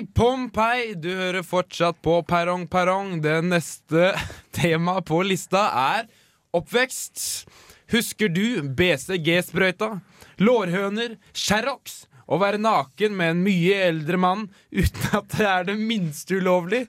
Hei, 0.00 0.06
Pompei! 0.16 0.94
Du 0.96 1.10
hører 1.12 1.44
fortsatt 1.44 1.98
på 2.00 2.14
Perrong 2.24 2.62
Perrong. 2.72 3.18
Det 3.20 3.34
neste 3.44 4.14
temaet 4.56 5.04
på 5.04 5.18
lista 5.28 5.66
er 5.76 6.06
oppvekst. 6.56 7.20
Husker 7.92 8.32
du 8.32 8.62
BCG-sprøyta? 8.78 9.90
Lårhøner? 10.40 11.18
Sherrox? 11.36 12.06
Å 12.24 12.38
være 12.40 12.62
naken 12.64 13.12
med 13.18 13.34
en 13.34 13.42
mye 13.44 13.76
eldre 13.90 14.16
mann 14.24 14.46
uten 14.72 15.18
at 15.18 15.36
det 15.36 15.50
er 15.50 15.68
det 15.68 15.76
minste 15.76 16.40
ulovlig? 16.40 16.86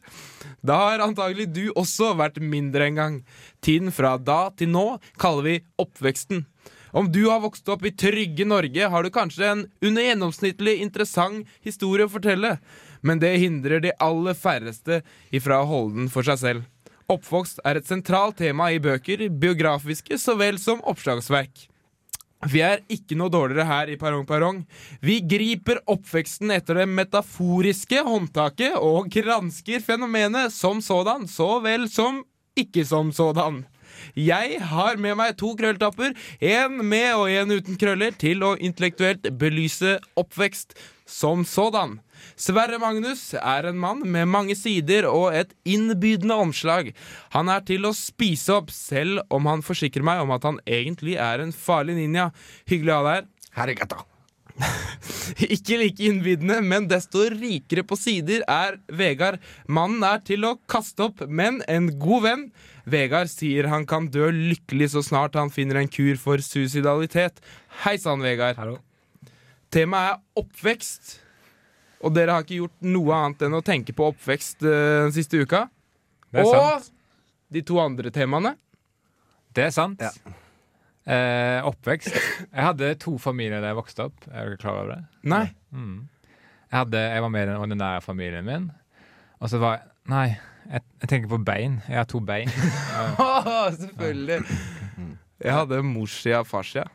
Da 0.64 0.80
har 0.86 1.04
antagelig 1.04 1.50
du 1.52 1.66
også 1.74 2.14
vært 2.16 2.40
mindre 2.40 2.88
en 2.88 3.02
gang. 3.02 3.18
Tiden 3.60 3.92
fra 3.92 4.16
da 4.16 4.46
til 4.56 4.72
nå 4.72 4.86
kaller 5.20 5.50
vi 5.50 5.58
oppveksten. 5.84 6.46
Om 6.92 7.12
du 7.12 7.26
har 7.30 7.44
vokst 7.44 7.68
opp 7.72 7.86
i 7.88 7.94
trygge 7.96 8.48
Norge, 8.48 8.88
har 8.88 9.04
du 9.04 9.12
kanskje 9.12 9.48
en 9.48 9.66
under 9.84 10.08
gjennomsnittlig 10.08 10.78
interessant 10.84 11.48
historie 11.64 12.08
å 12.08 12.12
fortelle, 12.12 12.58
men 13.02 13.22
det 13.22 13.36
hindrer 13.42 13.82
de 13.84 13.96
aller 14.02 14.38
færreste 14.38 15.02
ifra 15.34 15.62
å 15.62 15.70
holde 15.70 16.04
den 16.04 16.14
for 16.14 16.28
seg 16.28 16.40
selv. 16.42 16.70
Oppvokst 17.12 17.60
er 17.68 17.78
et 17.78 17.90
sentralt 17.90 18.38
tema 18.40 18.70
i 18.72 18.80
bøker, 18.80 19.28
biografiske 19.30 20.18
så 20.22 20.38
vel 20.40 20.62
som 20.62 20.84
oppslagsverk. 20.88 21.68
Vi 22.50 22.62
er 22.66 22.80
ikke 22.90 23.18
noe 23.20 23.30
dårligere 23.30 23.68
her 23.70 23.90
i 23.94 23.98
Perrong 24.02 24.24
Perrong. 24.26 24.64
Vi 25.04 25.20
griper 25.30 25.82
oppveksten 25.92 26.54
etter 26.56 26.80
det 26.80 26.88
metaforiske 26.90 28.02
håndtaket 28.08 28.80
og 28.82 29.12
gransker 29.14 29.84
fenomenet 29.86 30.54
som 30.56 30.82
sådan, 30.82 31.28
så 31.30 31.60
vel 31.62 31.86
som 31.92 32.24
ikke 32.58 32.86
som 32.88 33.12
sådan. 33.14 33.62
Jeg 34.18 34.58
har 34.72 34.98
med 34.98 35.20
meg 35.20 35.36
to 35.38 35.52
krølltapper, 35.60 36.16
en 36.42 36.80
med 36.88 37.12
og 37.14 37.30
en 37.30 37.54
uten 37.54 37.78
krøller, 37.78 38.16
til 38.18 38.42
å 38.42 38.56
intellektuelt 38.58 39.30
belyse 39.38 40.00
oppvekst 40.18 40.74
som 41.06 41.46
sådan. 41.46 42.00
Sverre 42.40 42.80
Magnus 42.82 43.32
er 43.38 43.70
en 43.70 43.80
mann 43.82 44.04
med 44.06 44.30
mange 44.32 44.58
sider 44.58 45.08
og 45.10 45.36
et 45.38 45.56
innbydende 45.68 46.38
omslag. 46.46 46.94
Han 47.36 47.52
er 47.52 47.66
til 47.68 47.88
å 47.88 47.96
spise 47.98 48.56
opp, 48.60 48.72
selv 48.74 49.24
om 49.34 49.50
han 49.50 49.66
forsikrer 49.66 50.06
meg 50.06 50.24
om 50.24 50.34
at 50.36 50.48
han 50.48 50.62
egentlig 50.66 51.18
er 51.22 51.44
en 51.44 51.54
farlig 51.56 51.98
ninja. 52.00 52.32
Hyggelig 52.70 52.96
å 52.96 53.02
ha 53.02 53.06
deg 53.10 53.20
her. 53.20 53.30
Herregata. 53.52 54.06
Ikke 55.56 55.80
like 55.80 56.04
innbydende, 56.06 56.60
men 56.66 56.88
desto 56.92 57.26
rikere 57.34 57.84
på 57.88 57.98
sider 58.00 58.44
er 58.50 58.78
Vegard. 58.92 59.42
Mannen 59.68 60.04
er 60.08 60.22
til 60.28 60.46
å 60.48 60.58
kaste 60.72 61.08
opp, 61.10 61.26
men 61.28 61.62
en 61.72 61.92
god 62.02 62.28
venn. 62.28 62.46
Vegard 62.90 63.30
sier 63.32 63.70
han 63.72 63.86
kan 63.90 64.10
dø 64.12 64.32
lykkelig 64.34 64.92
så 64.96 65.04
snart 65.06 65.38
han 65.40 65.54
finner 65.54 65.82
en 65.82 65.92
kur 65.92 66.18
for 66.22 66.42
suicidalitet. 66.44 67.42
Hei 67.86 67.98
sann, 68.02 68.24
Vegard. 68.26 68.60
Hallo. 68.62 68.80
Temaet 69.72 70.18
er 70.18 70.42
oppvekst. 70.42 71.21
Og 72.02 72.14
dere 72.16 72.36
har 72.36 72.46
ikke 72.46 72.62
gjort 72.64 72.88
noe 72.88 73.18
annet 73.18 73.46
enn 73.46 73.58
å 73.58 73.64
tenke 73.66 73.94
på 73.98 74.10
oppvekst 74.12 74.66
eh, 74.66 75.06
den 75.06 75.16
siste 75.16 75.42
uka. 75.42 75.66
Det 76.32 76.42
er 76.42 76.48
og 76.48 76.56
sant. 76.56 76.92
de 77.54 77.64
to 77.68 77.78
andre 77.82 78.14
temaene. 78.14 78.56
Det 79.54 79.68
er 79.68 79.76
sant. 79.76 80.02
Ja. 80.02 80.38
Eh, 81.02 81.60
oppvekst. 81.68 82.14
Jeg 82.48 82.64
hadde 82.64 82.94
to 83.02 83.18
familier 83.22 83.62
da 83.62 83.74
jeg 83.74 83.80
vokste 83.82 84.08
opp. 84.10 84.28
Er 84.32 84.50
dere 84.50 84.62
klar 84.62 84.80
over 84.82 84.94
det? 84.96 85.02
Nei. 85.30 85.46
Mm. 85.74 86.08
Jeg, 86.70 86.78
hadde, 86.78 87.02
jeg 87.14 87.26
var 87.26 87.34
med 87.36 87.46
i 87.46 87.50
den 87.52 87.66
ordinære 87.66 88.06
familien 88.06 88.48
min. 88.48 88.70
Og 89.42 89.52
så 89.54 89.62
var 89.62 89.80
jeg 89.80 89.88
Nei, 90.10 90.32
jeg, 90.66 90.82
jeg 91.04 91.10
tenker 91.12 91.30
på 91.30 91.38
bein. 91.46 91.76
Jeg 91.86 92.00
har 92.00 92.08
to 92.10 92.20
bein. 92.26 92.50
Selvfølgelig. 93.84 94.40
Jeg 95.42 95.54
hadde 95.54 95.82
morssida 95.86 96.42
og 96.42 96.50
farssida. 96.50 96.88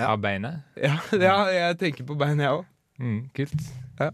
Av 0.00 0.18
beinet. 0.22 0.62
Ja, 0.78 0.94
ja, 1.26 1.34
jeg 1.50 1.78
tenker 1.82 2.06
på 2.06 2.16
bein, 2.18 2.40
jeg 2.40 2.60
òg. 2.60 2.69
Mm, 3.00 3.20
kult. 3.36 3.62
Ja. 3.98 4.10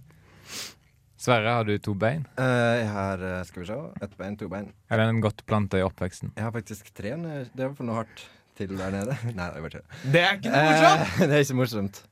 Sverre, 1.18 1.56
har 1.56 1.64
du 1.66 1.74
to 1.82 1.94
bein? 1.98 2.22
Uh, 2.38 2.44
jeg 2.78 2.88
har 2.92 3.22
eh, 3.24 3.38
skal 3.48 3.64
vi 3.64 3.66
se, 3.66 3.76
ett 4.04 4.12
bein, 4.20 4.36
to 4.38 4.46
bein. 4.52 4.68
Er 4.92 5.00
den 5.02 5.18
godt 5.24 5.42
planta 5.48 5.80
i 5.80 5.82
oppveksten? 5.82 6.30
Jeg 6.36 6.44
har 6.46 6.52
faktisk 6.54 6.92
tre. 6.94 7.16
Det 7.18 7.64
var 7.64 7.72
for 7.74 7.88
noe 7.88 8.02
hardt 8.02 8.26
til 8.58 8.76
der 8.78 8.94
nede. 8.94 9.16
Nei, 9.38 9.48
det 9.54 9.64
var 9.64 9.72
ikke 9.72 9.80
det. 9.80 10.12
Det 10.12 10.22
er 10.22 10.36
ikke 10.38 10.52
noe 10.54 10.60
morsomt! 10.60 10.92
Uh, 11.00 11.16
det 11.32 11.34
er 11.40 11.50
ikke 11.50 11.58
morsomt. 11.64 12.04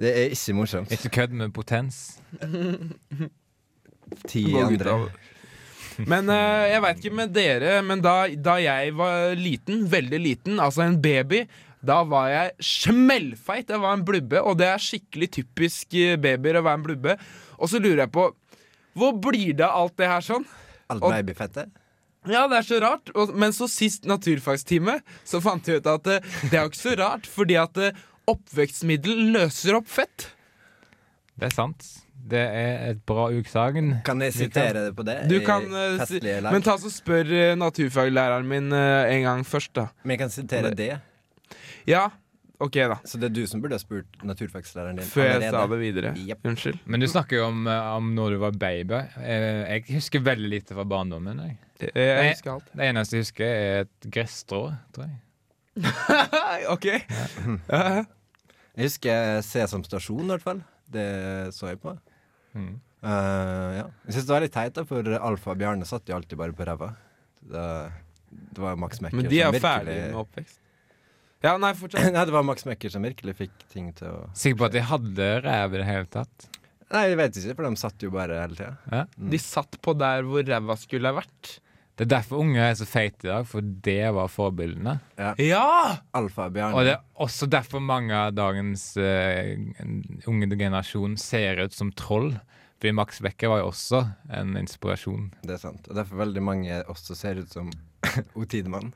Det 0.00 0.14
er 0.14 0.32
ikke 0.38 0.56
morsomt. 0.62 0.96
Ikke 0.96 1.12
kødd 1.18 1.36
med 1.42 1.54
potens. 1.58 2.00
Ti 4.30 4.46
andre. 4.62 4.96
Men 6.08 6.30
uh, 6.32 6.64
jeg 6.70 6.80
veit 6.86 7.04
ikke 7.04 7.18
med 7.20 7.34
dere, 7.34 7.76
men 7.86 8.00
da, 8.02 8.16
da 8.34 8.56
jeg 8.62 8.96
var 8.98 9.36
liten, 9.38 9.84
veldig 9.90 10.20
liten, 10.22 10.58
altså 10.62 10.86
en 10.86 10.96
baby, 11.02 11.44
da 11.86 12.00
var 12.08 12.30
jeg 12.32 12.52
smellfeit. 12.64 13.70
Jeg 13.70 13.82
var 13.82 13.96
en 13.96 14.04
blubbe, 14.06 14.40
og 14.42 14.58
det 14.60 14.68
er 14.70 14.82
skikkelig 14.82 15.30
typisk 15.38 15.96
eh, 16.00 16.16
babyer 16.20 16.60
å 16.60 16.64
være 16.66 16.80
en 16.80 16.86
blubbe. 16.88 17.16
Og 17.58 17.70
så 17.70 17.80
lurer 17.82 18.06
jeg 18.06 18.14
på 18.14 18.28
Hvor 18.94 19.16
blir 19.18 19.56
det 19.58 19.66
av 19.66 19.84
alt 19.84 19.96
det 19.98 20.10
her 20.10 20.22
sånn? 20.24 20.44
Alt 20.92 21.02
babyfettet. 21.02 21.72
Ja, 22.30 22.46
det 22.48 22.60
er 22.60 22.66
så 22.66 22.78
rart. 22.80 23.10
Og, 23.18 23.34
men 23.36 23.52
så 23.52 23.68
sist 23.68 24.06
naturfagstime 24.08 25.00
så 25.28 25.40
fant 25.44 25.66
jeg 25.68 25.82
ut 25.82 25.90
at 25.90 26.08
eh, 26.12 26.32
det 26.48 26.56
er 26.56 26.62
jo 26.62 26.72
ikke 26.72 26.82
så 26.84 26.94
rart, 27.00 27.28
fordi 27.28 27.58
at 27.60 27.82
eh, 27.82 28.00
oppvekstmiddel 28.30 29.28
løser 29.34 29.80
opp 29.80 29.90
fett. 29.90 30.30
Det 31.34 31.50
er 31.50 31.56
sant. 31.56 31.90
Det 32.24 32.40
er 32.40 32.86
et 32.94 33.00
bra 33.04 33.26
utsagn. 33.36 33.98
Kan 34.06 34.22
jeg 34.24 34.32
sitere 34.32 34.86
det 34.86 34.94
på 34.96 35.04
det? 35.04 35.18
Du 35.28 35.36
kan 35.44 35.66
si. 36.08 36.22
Men 36.22 36.64
ta 36.64 36.78
så 36.80 36.88
spør 36.88 37.34
naturfaglæreren 37.60 38.48
min 38.48 38.72
en 38.72 39.26
gang 39.26 39.42
først, 39.44 39.74
da. 39.76 39.90
Men 40.06 40.14
jeg 40.14 40.22
kan 40.22 40.32
sitere 40.32 40.70
det. 40.78 40.94
Ja, 41.90 42.10
OK, 42.62 42.76
da. 42.78 42.96
Så 43.04 43.18
det 43.18 43.28
er 43.28 43.34
du 43.34 43.42
som 43.50 43.60
burde 43.62 43.74
ha 43.74 43.82
spurt 43.82 44.20
naturfaglæreren 44.24 45.00
din 45.00 45.08
Før 45.10 45.26
jeg 45.26 45.50
sa 45.50 45.64
det 45.68 45.78
videre. 45.80 46.12
Yep. 46.16 46.44
Unnskyld. 46.52 46.78
Men 46.86 47.02
du 47.02 47.08
snakker 47.10 47.40
jo 47.40 47.48
om, 47.48 47.66
eh, 47.66 47.88
om 47.98 48.12
når 48.14 48.36
du 48.36 48.38
var 48.44 48.54
baby. 48.62 49.00
Eh, 49.18 49.74
Jeg 49.74 49.84
husker 49.96 50.22
veldig 50.22 50.50
lite 50.52 50.76
fra 50.76 50.84
barndommen. 50.88 51.42
Jeg. 51.42 51.58
Jeg, 51.80 51.92
jeg 51.98 52.30
husker 52.30 52.52
alt. 52.54 52.70
Det 52.72 52.88
eneste 52.88 53.18
jeg 53.18 53.26
husker, 53.26 53.44
er 53.58 53.84
et 53.84 54.08
gresstrå, 54.16 54.62
tror 54.94 55.10
jeg. 55.10 55.20
OK. 56.74 56.86
Ja. 56.94 58.04
Jeg 58.74 58.86
husker 58.88 59.42
Sesam 59.42 59.82
stasjon, 59.86 60.22
i 60.24 60.32
hvert 60.36 60.46
fall. 60.46 60.62
Det 60.94 61.08
så 61.58 61.72
jeg 61.72 61.82
på. 61.82 61.96
Mm. 62.54 62.74
Uh, 63.04 63.70
ja. 63.82 63.86
Jeg 64.06 64.14
syns 64.14 64.28
det 64.30 64.32
var 64.36 64.44
litt 64.46 64.54
teit, 64.54 64.76
da, 64.78 64.86
for 64.88 65.14
Alfa 65.18 65.52
og 65.52 65.58
Bjarne 65.60 65.84
satt 65.88 66.08
jo 66.08 66.16
alltid 66.16 66.38
bare 66.40 66.54
på 66.56 66.64
ræva. 66.70 66.94
Det, 67.44 67.64
det 68.30 68.62
var 68.62 68.78
Max 68.80 69.02
Mekker 69.02 69.18
Men 69.18 69.28
de 69.28 69.42
er 69.42 69.50
jo 69.50 69.60
ferdige 69.60 70.06
med 70.14 70.22
oppvekst. 70.22 70.60
Ja, 71.44 71.56
nei, 71.60 71.74
fortsett. 71.76 72.08
Nei, 72.14 72.24
det 72.24 72.32
var 72.34 72.46
Max 72.46 72.64
Mekker 72.64 72.92
som 72.92 73.04
virkelig 73.04 73.36
fikk 73.36 73.66
ting 73.72 73.90
til 73.96 74.08
å 74.08 74.20
Sikker 74.38 74.62
på 74.62 74.68
at 74.70 74.76
de 74.76 74.84
hadde 74.88 75.30
ræv 75.44 75.74
i 75.76 75.82
det 75.82 75.88
hele 75.88 76.08
tatt. 76.08 76.48
Nei, 76.94 77.02
jeg 77.10 77.18
vet 77.20 77.36
ikke, 77.40 77.56
for 77.58 77.66
de 77.68 77.80
satt 77.80 78.06
jo 78.06 78.14
bare 78.14 78.38
hele 78.40 78.56
tida. 78.56 78.72
Ja. 78.92 79.04
De 79.34 79.40
satt 79.42 79.78
på 79.84 79.94
der 79.98 80.24
hvor 80.28 80.44
ræva 80.46 80.76
skulle 80.80 81.10
ha 81.10 81.18
vært. 81.18 81.58
Det 81.94 82.08
er 82.08 82.10
derfor 82.10 82.42
unge 82.42 82.58
er 82.58 82.72
så 82.74 82.86
feite 82.90 83.28
i 83.28 83.30
dag, 83.30 83.44
for 83.46 83.62
det 83.86 84.08
var 84.16 84.30
forbildene. 84.32 84.96
Ja! 85.38 85.66
Alfa 86.16 86.48
og 86.48 86.56
Bjarne. 86.56 86.74
Og 86.74 86.88
det 86.88 86.96
er 86.96 87.22
også 87.22 87.46
derfor 87.46 87.84
mange 87.84 88.16
av 88.18 88.32
dagens 88.34 88.88
uh, 88.98 89.52
unge 90.30 90.48
generasjon 90.50 91.14
ser 91.20 91.62
ut 91.62 91.76
som 91.76 91.92
troll. 91.94 92.32
Fordi 92.80 92.96
Max 92.98 93.22
Becker 93.22 93.52
var 93.52 93.62
jo 93.62 93.70
også 93.70 94.02
en 94.34 94.58
inspirasjon. 94.58 95.30
Det 95.46 95.54
er 95.54 95.62
sant. 95.62 95.86
Og 95.86 95.94
derfor 95.96 96.24
veldig 96.24 96.42
mange 96.44 96.82
også 96.90 97.14
ser 97.16 97.38
ut 97.44 97.54
som 97.54 97.70
O 98.38 98.42
Tidemann. 98.42 98.90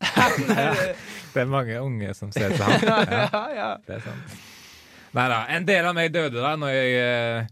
Det 1.36 1.42
er 1.42 1.48
mange 1.52 1.76
unge 1.84 2.14
som 2.16 2.30
ser 2.32 2.54
til 2.54 2.62
ham. 2.66 2.80
Ja, 2.80 3.00
ja, 3.28 3.42
ja. 3.56 3.70
det 3.84 3.98
er 3.98 4.04
sant. 4.06 4.36
Nei 5.16 5.26
da. 5.32 5.40
En 5.52 5.66
del 5.68 5.88
av 5.88 5.96
meg 5.96 6.12
døde 6.14 6.40
da 6.40 6.54
når 6.60 6.72
jeg, 6.72 7.44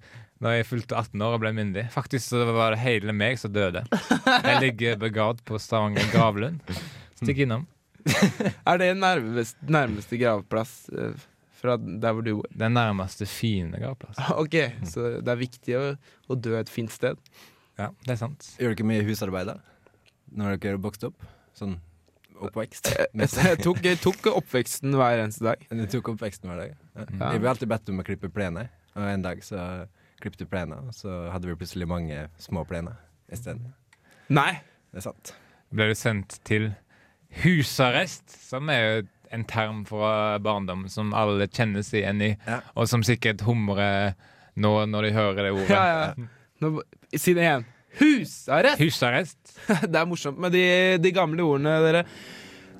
når 0.45 0.57
jeg 0.59 0.67
fylte 0.69 0.97
18 1.01 1.25
år 1.27 1.37
og 1.37 1.43
ble 1.45 1.53
myndig. 1.57 1.85
Faktisk 1.93 2.33
så 2.33 2.47
var 2.57 2.75
det 2.75 2.81
hele 2.85 3.13
meg 3.17 3.39
som 3.41 3.53
døde. 3.53 3.85
Jeg 4.25 4.57
ligger 4.65 4.99
begravd 5.05 5.45
på 5.49 5.61
Stavanger 5.61 6.09
gravlund. 6.13 6.61
Stikk 7.21 7.45
innom. 7.45 7.69
Er 8.69 8.81
det 8.81 8.91
nærmest, 9.01 9.57
nærmeste 9.65 10.19
gravplass 10.21 10.75
eh, 10.93 11.15
fra 11.57 11.79
der 11.81 12.13
hvor 12.13 12.25
du 12.27 12.35
bor? 12.43 12.49
Den 12.53 12.77
nærmeste 12.77 13.25
fine 13.29 13.81
gravplass. 13.81 14.21
Ok, 14.37 14.59
så 14.91 15.15
det 15.25 15.33
er 15.33 15.41
viktig 15.41 15.79
å, 15.81 15.87
å 16.29 16.37
dø 16.37 16.59
et 16.59 16.73
fint 16.73 16.93
sted. 16.93 17.17
Ja, 17.81 17.89
det 18.05 18.17
er 18.17 18.21
sant. 18.21 18.51
Gjør 18.61 18.77
dere 18.77 18.89
mye 18.91 19.07
husarbeid 19.09 19.49
da? 19.49 19.57
Når 20.37 20.61
dere 20.61 20.81
vokste 20.85 21.09
opp? 21.13 21.25
Sånn 21.57 21.79
oppvekst? 22.41 22.89
Jeg, 22.95 23.07
jeg, 23.15 23.59
tok, 23.63 23.81
jeg 23.85 23.99
tok 24.03 24.27
oppveksten 24.35 24.95
hver 24.99 25.23
eneste 25.25 25.45
dag. 25.47 25.63
Du 25.71 25.85
tok 25.93 26.09
oppveksten 26.15 26.51
hver 26.51 26.61
dag? 26.65 26.75
Ja. 26.97 27.07
Ja. 27.21 27.33
Jeg 27.35 27.43
ble 27.45 27.51
alltid 27.53 27.71
bedt 27.71 27.89
om 27.93 28.01
å 28.03 28.07
klippe 28.07 28.31
plener, 28.35 28.69
og 28.95 29.07
en 29.11 29.23
dag 29.25 29.43
så 29.45 29.61
klippte 30.23 30.47
plener, 30.49 30.83
og 30.89 30.95
så 30.97 31.31
hadde 31.35 31.51
vi 31.51 31.57
plutselig 31.61 31.89
mange 31.91 32.27
små 32.41 32.65
plener 32.69 32.97
isteden. 33.33 33.73
Nei! 34.33 34.53
Det 34.95 35.03
er 35.03 35.07
sant. 35.11 35.35
Ble 35.75 35.89
du 35.91 35.97
sendt 35.99 36.39
til 36.47 36.71
husarrest, 37.43 38.31
som 38.49 38.71
er 38.73 38.85
jo 38.85 39.03
en 39.35 39.43
term 39.51 39.81
fra 39.89 40.39
barndom 40.43 40.85
som 40.93 41.11
alle 41.17 41.49
kjenner 41.51 41.83
seg 41.83 42.05
igjen 42.05 42.23
i, 42.23 42.31
Ja. 42.47 42.61
og 42.79 42.87
som 42.89 43.03
sikkert 43.03 43.43
humrer 43.43 44.15
nå 44.55 44.73
når 44.87 45.03
de 45.09 45.13
hører 45.17 45.43
det 45.49 45.53
ordet. 45.53 45.71
Ja, 45.71 45.85
ja. 46.15 46.29
Nå, 46.63 46.83
si 47.17 47.35
det 47.35 47.43
igjen. 47.43 47.65
Husarrest! 47.99 48.81
Husarrest. 48.81 49.39
Det 49.91 49.99
er 49.99 50.09
morsomt 50.09 50.41
med 50.41 50.55
de, 50.55 50.65
de 51.03 51.13
gamle 51.15 51.45
ordene, 51.47 51.77
dere. 51.85 52.05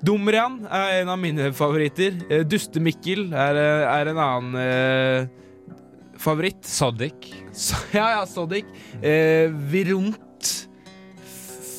Dumrian 0.05 0.59
er 0.67 1.01
en 1.01 1.11
av 1.13 1.19
mine 1.21 1.49
favoritter. 1.55 2.17
Eh, 2.29 2.43
Duste-Mikkel 2.45 3.29
er, 3.31 3.61
eh, 3.61 3.85
er 3.95 4.11
en 4.11 4.21
annen 4.21 4.59
eh, 4.59 5.79
favoritt. 6.21 6.61
Soddik. 6.67 7.31
So, 7.55 7.79
ja, 7.97 8.11
ja, 8.17 8.25
Soddik. 8.29 8.67
Eh, 9.01 9.47
Virunt 9.71 10.51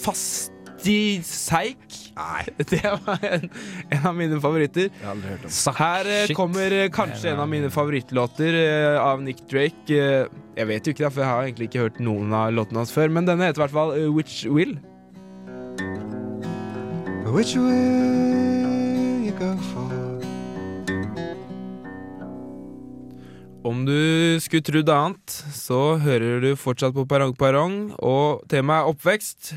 Fastiseik. 0.06 2.05
Nei. 2.16 2.42
Det 2.56 2.80
var 3.04 3.24
en, 3.28 3.44
en 3.92 4.06
av 4.08 4.14
mine 4.16 4.38
favoritter. 4.40 4.88
Jeg 4.88 5.04
har 5.04 5.12
aldri 5.12 5.34
hørt 5.34 5.44
om. 5.50 5.76
Her 5.76 6.10
eh, 6.14 6.32
kommer 6.38 6.76
eh, 6.78 6.86
kanskje 6.94 7.34
en 7.34 7.42
av 7.44 7.50
mine 7.52 7.68
favorittlåter 7.74 8.56
eh, 8.62 8.96
av 9.02 9.20
Nick 9.24 9.44
Drake. 9.50 9.92
Eh, 9.92 10.24
jeg 10.56 10.70
vet 10.70 10.88
jo 10.88 10.96
ikke, 10.96 11.04
da, 11.04 11.12
for 11.12 11.24
jeg 11.26 11.30
har 11.34 11.44
egentlig 11.50 11.68
ikke 11.70 11.84
hørt 11.84 12.00
noen 12.00 12.32
av 12.36 12.54
låtene 12.56 12.80
hans 12.80 12.94
før. 12.96 13.12
Men 13.12 13.28
denne 13.28 13.50
heter 13.50 13.60
i 13.60 13.66
hvert 13.66 13.76
fall 13.76 13.94
eh, 13.98 14.08
Which 14.08 14.46
Will. 14.48 14.78
Which 17.36 17.56
will 17.58 19.26
you 19.26 19.32
go 19.36 19.52
for? 19.74 20.05
Om 23.66 23.80
du 23.82 24.38
skulle 24.38 24.62
trodd 24.62 24.90
annet, 24.94 25.32
så 25.50 25.96
hører 25.98 26.38
du 26.44 26.52
fortsatt 26.60 26.94
på 26.94 27.02
Perrong 27.10 27.32
Perrong, 27.34 27.74
og 27.98 28.44
temaet 28.52 28.84
er 28.84 28.90
oppvekst. 28.92 29.48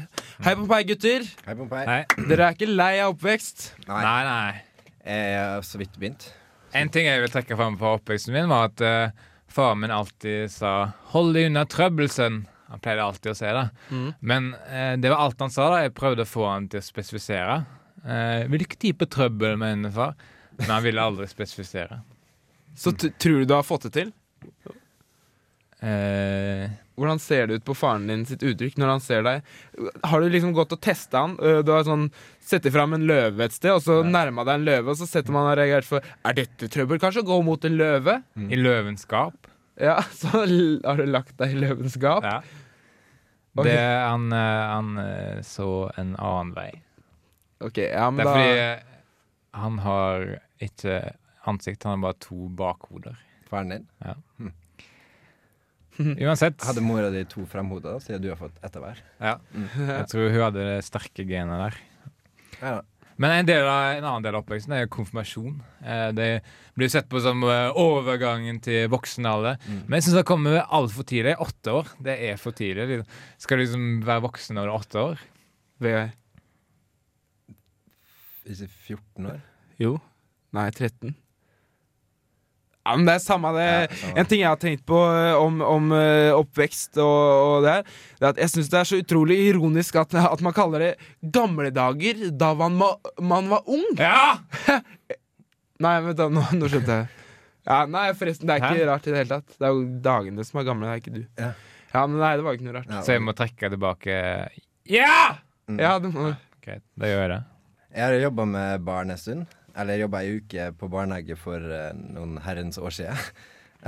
Hei 0.41 0.55
på 0.57 0.65
meg, 0.65 0.87
gutter! 0.89 1.27
Hei, 1.45 1.53
Pompei. 1.59 1.83
Hei. 1.85 1.99
Dere 2.31 2.47
er 2.47 2.57
ikke 2.57 2.71
lei 2.71 2.95
av 3.03 3.13
oppvekst? 3.13 3.67
Nei. 3.85 3.99
Nei, 4.07 4.23
nei. 4.25 4.89
Jeg 5.05 5.37
har 5.37 5.67
så 5.67 5.81
vidt 5.83 6.01
begynt. 6.01 6.25
En 6.73 6.89
ting 6.89 7.05
jeg 7.05 7.21
vil 7.21 7.33
trekke 7.35 7.59
fram 7.59 7.77
fra 7.77 7.93
oppveksten 7.99 8.33
min, 8.33 8.49
var 8.49 8.71
at 8.71 8.81
uh, 8.81 9.29
faren 9.53 9.83
min 9.83 9.93
alltid 9.93 10.49
sa 10.57 10.73
'hold 11.13 11.35
deg 11.37 11.51
unna 11.51 11.67
trøbbelsen'. 11.69 12.43
Han 12.73 12.81
pleide 12.81 13.05
alltid 13.05 13.35
å 13.35 13.37
si 13.37 13.55
det. 13.59 13.65
Mm. 13.93 14.11
Men 14.21 14.53
uh, 14.57 14.95
det 14.97 15.13
var 15.13 15.21
alt 15.27 15.45
han 15.45 15.53
sa. 15.53 15.69
da 15.69 15.83
Jeg 15.85 15.97
prøvde 15.97 16.25
å 16.25 16.33
få 16.33 16.49
han 16.49 16.65
til 16.65 16.81
å 16.81 16.87
spesifisere. 16.89 17.61
Uh, 18.01 18.49
'Vil 18.49 18.65
type 18.65 18.73
ikke 18.73 18.85
tid 18.87 19.09
trøbbel 19.19 19.61
henne, 19.61 19.93
far?' 19.93 20.17
Men 20.57 20.73
han 20.73 20.83
ville 20.83 21.01
aldri 21.01 21.29
spesifisere. 21.29 22.01
Så 22.79 22.93
tror 22.95 23.41
du 23.41 23.47
du 23.49 23.53
har 23.57 23.65
fått 23.67 23.89
det 23.89 23.95
til? 23.97 24.13
Eh, 25.79 26.69
Hvordan 26.99 27.19
ser 27.23 27.47
det 27.47 27.59
ut 27.61 27.65
på 27.67 27.75
faren 27.77 28.07
din 28.09 28.25
sitt 28.27 28.41
uttrykk 28.43 28.75
når 28.81 28.89
han 28.91 29.03
ser 29.03 29.21
deg? 29.23 29.45
Har 30.03 30.19
du 30.19 30.27
liksom 30.31 30.51
gått 30.55 30.73
og 30.75 30.81
testa 30.83 31.21
han? 31.23 31.37
Øh, 31.39 31.61
Du 31.63 31.71
har 31.71 31.85
sånn 31.87 32.09
Setter 32.43 32.73
fram 32.73 32.95
en 32.97 33.05
løve 33.07 33.45
et 33.45 33.53
sted, 33.55 33.71
og 33.71 33.83
så 33.85 33.99
nærma 34.03 34.43
deg 34.47 34.57
en 34.59 34.65
løve, 34.67 34.89
og 34.91 34.97
så 34.99 35.05
setter 35.07 35.31
man 35.35 35.47
og 35.51 35.55
reagert 35.59 35.87
for 35.87 36.01
Er 36.25 36.35
dette 36.35 36.67
trøbbel? 36.71 36.99
Kanskje 36.99 37.21
å 37.23 37.29
gå 37.29 37.37
mot 37.45 37.67
en 37.67 37.77
løve? 37.79 38.17
I 38.35 38.59
løvens 38.59 39.05
gap. 39.07 39.47
Ja, 39.79 39.99
så 40.19 40.33
har 40.41 40.49
du 40.99 41.05
lagt 41.07 41.37
deg 41.39 41.55
i 41.55 41.61
løvens 41.61 41.95
gap? 42.01 42.25
Ja. 42.27 42.39
Okay. 43.59 43.71
Det, 43.71 43.79
han, 43.79 44.27
eh, 44.31 44.65
han 44.73 44.91
eh, 45.03 45.39
så 45.43 45.69
en 45.99 46.13
annen 46.15 46.53
vei. 46.55 46.69
Ok, 47.59 47.77
ja, 47.77 48.07
men 48.11 48.23
Det 48.23 48.25
er 48.25 48.29
da 48.29 48.35
fordi 48.35 48.59
eh, 48.63 48.99
han 49.59 49.79
har 49.83 50.27
ikke 50.63 50.99
ansikt, 51.47 51.83
han 51.83 51.97
har 51.97 52.09
bare 52.09 52.19
to 52.25 52.49
bakhoder. 52.59 53.19
Faren 53.49 53.75
din. 53.75 53.87
Ja 54.03 54.17
Uansett. 55.99 56.61
Hadde 56.63 56.83
mora 56.85 57.09
di 57.11 57.25
to 57.27 57.43
fremhoder, 57.49 57.99
siden 57.99 58.21
du 58.23 58.29
har 58.31 58.37
fått 58.39 58.55
ett 58.63 58.75
av 58.79 58.85
hver? 58.85 59.01
Ja. 59.19 59.33
Jeg 59.75 60.05
tror 60.07 60.29
hun 60.31 60.45
hadde 60.45 60.63
det 60.63 60.77
sterke 60.87 61.25
genet 61.27 61.59
der. 61.59 61.79
Ja. 62.61 62.77
Men 63.19 63.33
en, 63.35 63.47
del 63.49 63.65
av, 63.67 63.97
en 63.97 64.05
annen 64.07 64.23
del 64.23 64.37
av 64.37 64.45
oppveksten 64.45 64.77
er 64.77 64.87
konfirmasjon. 64.87 65.57
Eh, 65.83 66.05
det 66.15 66.27
blir 66.79 66.91
sett 66.91 67.09
på 67.11 67.19
som 67.19 67.43
eh, 67.43 67.67
overgangen 67.75 68.61
til 68.63 68.87
voksen 68.93 69.27
alder. 69.27 69.59
Men 69.67 69.97
jeg 69.97 70.07
syns 70.07 70.21
det 70.21 70.27
kommer 70.29 70.61
altfor 70.63 71.03
tidlig. 71.09 71.35
Åtte 71.43 71.73
år, 71.81 71.91
det 72.07 72.15
er 72.29 72.39
for 72.39 72.55
tidlig. 72.55 73.01
Skal 73.35 73.59
du 73.59 73.65
liksom 73.65 73.89
være 74.07 74.23
voksen 74.23 74.55
når 74.55 74.69
du 74.69 74.71
er 74.71 74.77
åtte 74.77 75.03
år? 75.03 75.25
Ved 75.83 76.15
Ikke 78.47 78.71
14 78.87 79.27
år? 79.33 79.43
Jo. 79.83 79.97
Nei, 80.55 80.69
13. 80.71 81.11
Ja, 82.87 82.95
men 82.95 83.05
det 83.05 83.13
er 83.17 83.21
samme 83.21 83.51
det. 83.53 83.65
Ja, 83.67 83.87
samme. 83.99 84.13
En 84.21 84.27
ting 84.31 84.41
jeg 84.41 84.49
har 84.49 84.59
tenkt 84.61 84.85
på 84.87 84.97
øh, 84.97 85.35
om, 85.37 85.59
om 85.61 85.91
øh, 85.93 86.31
oppvekst 86.39 86.97
og, 87.03 87.17
og 87.43 87.65
det 87.65 87.73
her, 87.75 87.83
det 88.17 88.25
er 88.25 88.29
at 88.31 88.41
jeg 88.45 88.53
syns 88.53 88.71
det 88.71 88.79
er 88.79 88.89
så 88.89 88.99
utrolig 89.03 89.37
ironisk 89.49 89.99
at, 89.99 90.15
at 90.15 90.41
man 90.45 90.55
kaller 90.57 90.85
det 90.87 91.31
gamle 91.35 91.69
dager 91.75 92.23
da 92.39 92.53
man, 92.57 92.79
man 93.21 93.51
var 93.51 93.67
ung. 93.69 93.85
Ja! 93.99 94.39
Nei, 95.83 95.93
vent 96.03 96.17
da, 96.19 96.27
nå, 96.33 96.43
nå 96.59 96.69
skjønte 96.71 96.97
jeg. 97.01 97.11
Ja, 97.69 97.83
nei, 97.87 98.07
forresten, 98.17 98.47
det 98.49 98.55
er 98.55 98.63
ikke 98.63 98.79
Hæ? 98.81 98.87
rart 98.89 99.05
i 99.05 99.11
det 99.13 99.19
hele 99.21 99.35
tatt. 99.37 99.53
Det 99.59 99.67
er 99.67 99.75
jo 99.75 99.83
dagene 100.03 100.43
som 100.47 100.59
er 100.59 100.65
gamle, 100.67 100.87
det 100.87 100.95
er 100.95 101.03
ikke 101.03 101.13
du. 101.13 101.21
Ja. 101.39 101.51
Ja, 101.93 102.01
men 102.05 102.19
nei, 102.21 102.31
det 102.37 102.45
var 102.45 102.57
ikke 102.57 102.65
noe 102.67 102.75
rart. 102.79 102.91
Så 103.05 103.15
jeg 103.15 103.23
må 103.25 103.33
trekke 103.37 103.69
tilbake 103.73 104.17
Ja! 104.89 105.13
Ja, 105.77 105.93
det 106.01 106.09
må 106.13 106.31
Greit, 106.65 106.83
da 106.97 107.07
gjør 107.09 107.21
jeg 107.23 107.31
det. 107.35 107.39
Jeg 107.95 108.05
har 108.05 108.15
jobba 108.23 108.45
med 108.49 108.83
barn 108.85 109.13
en 109.13 109.17
stund. 109.21 109.58
Eller 109.79 110.01
jobba 110.01 110.23
ei 110.25 110.39
uke 110.39 110.69
på 110.79 110.89
barnehage 110.91 111.37
for 111.39 111.63
eh, 111.63 111.93
noen 111.95 112.37
herrens 112.43 112.79
år 112.81 112.95
siden. 112.95 113.19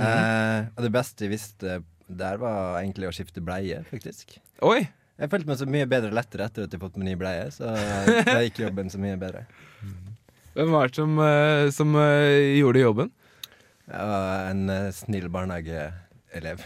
eh, 0.00 0.68
og 0.72 0.86
det 0.86 0.92
beste 0.94 1.26
jeg 1.26 1.34
visste 1.34 1.78
der, 2.08 2.40
var 2.40 2.80
egentlig 2.80 3.08
å 3.08 3.14
skifte 3.14 3.44
bleie, 3.44 3.82
faktisk. 3.90 4.38
Oi! 4.64 4.82
Jeg 5.20 5.30
følte 5.30 5.48
meg 5.52 5.58
så 5.60 5.66
mye 5.68 5.86
bedre 5.86 6.10
lettere 6.16 6.48
etter 6.48 6.64
at 6.66 6.72
jeg 6.74 6.80
fått 6.82 6.96
meg 6.98 7.12
ny 7.12 7.16
bleie, 7.20 7.46
så 7.54 7.74
eh, 7.76 8.22
da 8.28 8.40
gikk 8.44 8.64
jobben 8.64 8.90
så 8.92 9.00
mye 9.00 9.18
bedre. 9.20 9.44
Hvem 10.56 10.72
var 10.72 10.88
det 10.90 10.98
som, 10.98 11.12
øh, 11.22 11.68
som 11.72 11.94
gjorde 11.96 12.82
jobben? 12.82 13.12
Var 13.92 14.50
en 14.50 14.68
eh, 14.72 14.88
barnehageelev. 16.32 16.60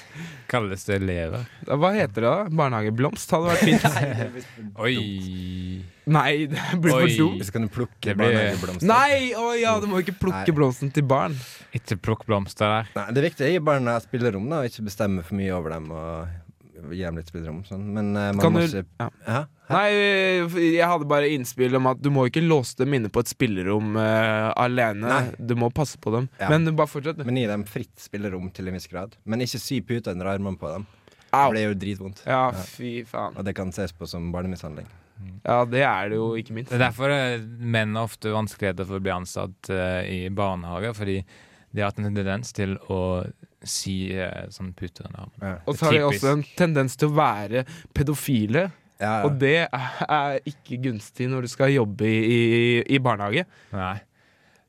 Kalles 0.50 0.84
det 0.84 0.94
elever? 0.96 1.44
Hva 1.66 1.90
heter 1.94 2.20
det 2.24 2.30
da? 2.30 2.44
Barnehageblomst 2.50 3.30
hadde 3.34 3.52
vært 3.52 3.64
fint. 3.64 4.44
Oi. 4.84 5.84
Nei, 6.10 6.46
det 6.50 6.64
blir 6.82 6.96
for 6.96 7.12
dumt. 7.20 7.44
Så 7.46 7.52
kan 7.54 7.66
du 7.66 7.70
plukke 7.72 8.14
blir- 8.14 8.16
barnehageblomster. 8.24 8.88
Nei! 8.90 9.32
Å 9.38 9.52
ja, 9.60 9.76
du 9.82 9.86
må 9.90 10.00
ikke 10.02 10.16
plukke 10.18 10.46
Nei. 10.48 10.56
blomsten 10.56 10.92
til 10.94 11.06
barn. 11.06 11.36
Ikke 11.76 11.98
plukk 12.02 12.24
blomster 12.26 12.66
der. 12.72 12.90
Nei, 12.96 13.08
Det 13.14 13.26
viktige 13.28 13.46
er 13.46 13.52
å 13.52 13.58
gi 13.58 13.64
barna 13.70 13.98
spillerom, 14.02 14.48
da, 14.50 14.62
og 14.64 14.70
ikke 14.72 14.86
bestemme 14.88 15.22
for 15.26 15.38
mye 15.38 15.52
over 15.54 15.76
dem. 15.76 15.90
Og 15.94 16.49
gi 16.96 17.06
dem 17.06 17.18
litt 17.20 17.30
spillerom. 17.30 17.62
Sånn. 17.68 17.88
Men 17.96 18.12
uh, 18.16 18.28
man 18.34 18.42
Kan 18.42 18.54
må 18.54 18.62
du 18.62 18.68
ikke 18.68 18.84
ja. 19.00 19.08
Hæ? 19.26 19.40
Nei, 19.70 19.88
jeg 20.74 20.86
hadde 20.90 21.06
bare 21.06 21.28
innspill 21.30 21.76
om 21.78 21.86
at 21.92 22.00
du 22.02 22.08
må 22.10 22.24
ikke 22.26 22.42
låse 22.42 22.74
dem 22.80 22.96
inne 22.96 23.10
på 23.12 23.22
et 23.22 23.30
spillerom 23.30 23.94
uh, 23.94 24.50
alene. 24.58 25.04
Nei. 25.06 25.20
Du 25.38 25.54
må 25.58 25.70
passe 25.74 26.00
på 26.02 26.10
dem. 26.16 26.26
Ja. 26.40 26.48
Men 26.50 26.66
bare 26.74 26.90
fortsett. 26.90 27.22
Men 27.26 27.38
gi 27.38 27.46
dem 27.50 27.66
fritt 27.70 27.94
spillerom 28.02 28.50
til 28.56 28.70
en 28.70 28.78
viss 28.78 28.90
grad. 28.90 29.14
Men 29.22 29.46
ikke 29.46 29.62
sy 29.62 29.78
puta 29.86 30.16
under 30.16 30.32
armene 30.32 30.58
på 30.58 30.72
dem. 30.72 30.88
Au. 31.30 31.44
For 31.44 31.54
det 31.54 31.62
gjør 31.62 31.76
dritvondt. 31.84 32.24
Ja, 32.26 32.48
fy 32.72 32.96
faen. 33.06 33.38
Og 33.38 33.46
det 33.46 33.54
kan 33.58 33.70
ses 33.74 33.94
på 33.94 34.08
som 34.10 34.32
barnemishandling. 34.34 34.88
Ja, 35.44 35.62
det 35.68 35.82
er 35.84 36.10
det 36.10 36.18
jo 36.18 36.32
ikke 36.38 36.56
minst. 36.56 36.72
Det 36.72 36.78
er 36.78 36.86
derfor 36.88 37.12
eh, 37.12 37.42
menn 37.44 37.94
er 37.94 38.08
ofte 38.08 38.32
vanskeligheter 38.34 38.88
for 38.88 38.98
å 38.98 39.04
bli 39.04 39.12
ansatt 39.14 39.70
uh, 39.72 40.00
i 40.08 40.24
barnehager, 40.32 40.94
fordi 40.96 41.20
de 41.70 41.82
har 41.82 41.92
hatt 41.92 42.00
en 42.00 42.08
tendens 42.08 42.54
til 42.56 42.76
å 42.90 43.00
sy 43.66 43.96
uh, 44.16 44.46
sånn 44.52 44.72
pute 44.76 45.04
under 45.06 45.26
armen. 45.26 45.40
Ja. 45.44 45.56
Og 45.68 45.76
så 45.78 45.88
har 45.88 45.96
de 45.96 46.04
også 46.06 46.34
en 46.34 46.44
tendens 46.58 46.96
til 47.00 47.10
å 47.10 47.16
være 47.18 47.64
pedofile. 47.96 48.68
Ja, 49.00 49.22
Og 49.24 49.38
det 49.40 49.64
er, 49.64 50.38
ikke 50.44 50.76
gunstig 50.84 51.30
når 51.32 51.46
du 51.46 51.52
skal 51.52 51.72
jobbe 51.72 52.04
i, 52.04 52.20
i, 52.20 52.62
i 52.84 53.00
barnehage. 53.00 53.46
Nei. 53.72 53.96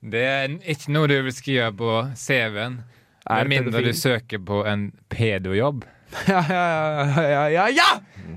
Det 0.01 0.21
er 0.25 0.53
ikke 0.71 0.93
noe 0.95 1.09
du 1.11 1.17
vil 1.27 1.35
skrive 1.35 1.67
på 1.77 1.89
CV-en, 2.17 2.79
med 3.27 3.51
mindre 3.51 3.75
pedofil. 3.75 3.91
du 3.91 3.99
søker 3.99 4.45
på 4.47 4.61
en 4.67 4.91
pedojobb. 5.11 5.83
Ja, 6.27 6.41
ja, 6.43 6.63
ja, 7.07 7.23
ja, 7.23 7.43
ja, 7.49 7.67
ja! 7.71 7.91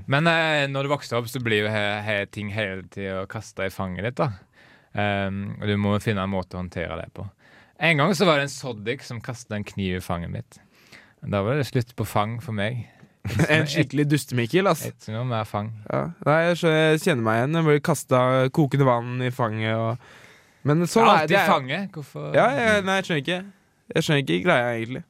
Men 0.07 0.27
eh, 0.31 0.63
når 0.71 0.87
du 0.87 0.91
vokser 0.93 1.17
opp, 1.19 1.27
så 1.27 1.41
blir 1.43 1.65
jo 1.65 1.71
he, 1.71 1.81
he, 2.05 2.17
ting 2.31 2.53
hele 2.55 2.85
tida 2.91 3.25
kasta 3.27 3.67
i 3.67 3.73
fanget 3.73 4.07
ditt. 4.07 4.21
da 4.21 5.27
um, 5.27 5.41
Og 5.59 5.67
du 5.67 5.75
må 5.81 5.95
finne 6.03 6.23
en 6.23 6.31
måte 6.31 6.55
å 6.55 6.61
håndtere 6.61 6.95
det 7.01 7.09
på. 7.15 7.25
En 7.79 7.97
gang 7.99 8.13
så 8.15 8.25
var 8.27 8.39
det 8.39 8.47
en 8.47 8.53
soddik 8.53 9.03
som 9.03 9.21
kasta 9.23 9.57
en 9.57 9.65
kniv 9.67 9.97
i 9.97 10.03
fanget 10.03 10.31
mitt. 10.31 10.59
Da 11.25 11.41
var 11.43 11.57
det 11.59 11.65
slutt 11.67 11.95
på 11.97 12.05
fang 12.07 12.37
for 12.43 12.55
meg. 12.55 12.85
En 13.49 13.65
skikkelig 13.65 14.05
dustemikkel, 14.11 14.67
ass. 14.69 14.83
Ikke 14.85 15.15
noe 15.15 15.25
mer 15.25 15.47
fang. 15.49 15.71
Ja. 15.89 16.03
Nei, 16.27 16.37
jeg 16.45 16.59
jeg 16.69 17.01
kjenner 17.07 17.25
meg 17.25 17.39
igjen. 17.39 17.57
Jeg 17.57 17.65
blir 17.65 17.81
kasta 17.87 18.19
kokende 18.53 18.85
vann 18.85 19.23
i 19.25 19.31
fanget 19.33 19.73
og 19.73 19.97
Men 20.65 20.85
sånn 20.85 21.09
er 21.09 21.25
det. 21.25 21.39
Alltid 21.39 21.49
fange. 21.49 21.79
Hvorfor 21.93 22.29
Ja, 22.37 22.45
jeg, 22.53 22.85
nei, 22.85 22.99
jeg 22.99 23.07
skjønner 23.07 23.23
ikke. 23.23 23.39
Jeg 23.95 24.05
skjønner 24.05 24.21
ikke 24.23 24.39
greia, 24.45 24.69
egentlig. 24.77 25.03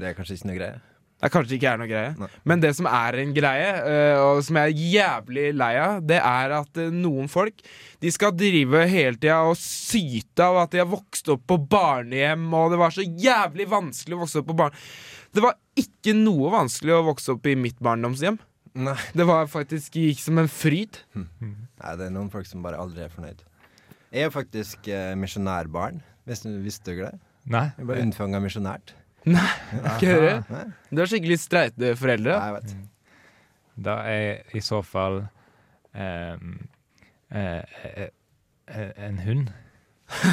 Det 0.00 0.08
er 0.08 0.16
kanskje 0.16 0.38
ikke 0.38 0.48
noe 0.50 0.56
greie. 0.58 0.80
Det 1.20 1.28
er 1.28 1.32
kanskje 1.34 1.56
ikke 1.58 1.68
er 1.68 1.80
noe 1.82 1.88
greie. 1.90 2.12
Nei. 2.16 2.28
Men 2.48 2.62
det 2.62 2.70
som 2.78 2.86
er 2.88 3.18
en 3.20 3.32
greie, 3.36 3.72
øh, 3.76 4.18
og 4.24 4.38
som 4.46 4.56
jeg 4.56 4.70
er 4.70 4.84
jævlig 4.94 5.42
lei 5.52 5.74
av, 5.76 5.98
det 6.08 6.16
er 6.16 6.54
at 6.56 6.80
øh, 6.80 6.94
noen 6.96 7.28
folk 7.28 7.60
De 8.00 8.08
skal 8.08 8.32
drive 8.32 8.86
hele 8.88 9.20
tida 9.20 9.42
og 9.44 9.58
syte 9.60 10.46
av 10.46 10.62
at 10.62 10.72
de 10.72 10.80
har 10.80 10.88
vokst 10.88 11.28
opp 11.28 11.42
på 11.44 11.58
barnehjem, 11.60 12.46
og 12.56 12.72
det 12.72 12.78
var 12.80 12.94
så 12.96 13.04
jævlig 13.04 13.68
vanskelig 13.68 14.16
å 14.16 14.22
vokse 14.22 14.40
opp 14.40 14.48
på 14.48 14.56
barn... 14.62 14.78
Det 15.30 15.44
var 15.44 15.58
ikke 15.78 16.16
noe 16.16 16.48
vanskelig 16.56 16.96
å 16.96 17.04
vokse 17.06 17.36
opp 17.36 17.44
i 17.46 17.54
mitt 17.54 17.76
barndomshjem. 17.84 18.40
Nei. 18.80 18.96
Det 19.12 19.26
var 19.28 19.50
faktisk 19.50 20.00
gikk 20.00 20.24
som 20.24 20.40
en 20.40 20.48
fryd. 20.50 21.02
Nei, 21.14 21.92
det 22.00 22.08
er 22.08 22.14
noen 22.14 22.32
folk 22.32 22.48
som 22.48 22.64
bare 22.64 22.80
aldri 22.80 23.04
er 23.04 23.12
fornøyd. 23.12 23.44
Jeg 24.10 24.26
er 24.26 24.32
faktisk 24.34 24.88
eh, 24.90 25.12
misjonærbarn. 25.20 26.00
du 26.26 26.48
visste 26.64 26.96
det? 26.96 27.12
Nei. 27.50 27.68
Jeg 27.76 27.86
ble 27.86 28.00
unnfanga 28.06 28.40
misjonært. 28.42 28.94
Ikke 29.26 30.06
høre? 30.06 30.42
Nei. 30.50 30.64
Du 30.90 31.02
har 31.02 31.10
skikkelig 31.10 31.38
streite 31.42 31.96
foreldre. 32.00 32.36
Nei, 32.36 32.46
jeg 32.46 32.54
vet. 32.56 32.76
Da 33.80 33.94
er 34.10 34.56
i 34.56 34.60
så 34.64 34.82
fall 34.84 35.22
ehm, 35.96 36.56
eh, 37.32 37.62
eh, 37.84 38.08
eh, 38.68 38.90
en 39.08 39.18
hund. 39.24 39.48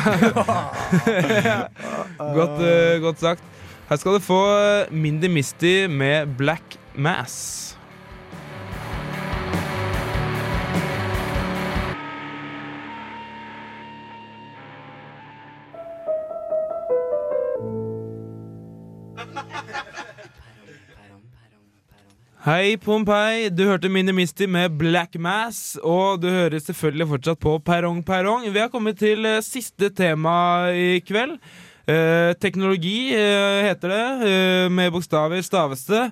Godt, 2.17 2.57
uh, 2.57 3.01
godt 3.01 3.19
sagt. 3.21 3.43
Her 3.89 3.95
skal 3.95 4.11
du 4.17 4.19
få 4.19 4.39
øh, 4.57 4.93
Mindy 4.93 5.25
Misty 5.25 5.85
med 5.85 6.27
Black 6.37 6.79
Mass. 6.95 7.76
Hei, 22.47 22.77
Pompeii. 22.79 23.49
Du 23.51 23.65
hørte 23.67 23.89
Mindy 23.91 24.13
Misty 24.15 24.45
med 24.47 24.77
Black 24.79 25.17
Mass, 25.19 25.73
og 25.83 26.21
du 26.23 26.29
hører 26.31 26.61
selvfølgelig 26.63 27.07
fortsatt 27.09 27.41
på 27.43 27.57
Perrong 27.59 27.97
Perrong. 28.07 28.45
Vi 28.47 28.61
har 28.61 28.69
kommet 28.71 28.95
til 29.01 29.27
eh, 29.27 29.41
siste 29.43 29.89
tema 29.91 30.69
i 30.71 31.01
kveld. 31.03 31.33
Eh, 31.91 32.31
teknologi 32.39 33.11
eh, 33.11 33.67
heter 33.67 33.91
det, 33.91 34.05
eh, 34.29 34.69
med 34.71 34.95
bokstaver 34.95 35.43
staves 35.43 35.83
det. 35.89 36.05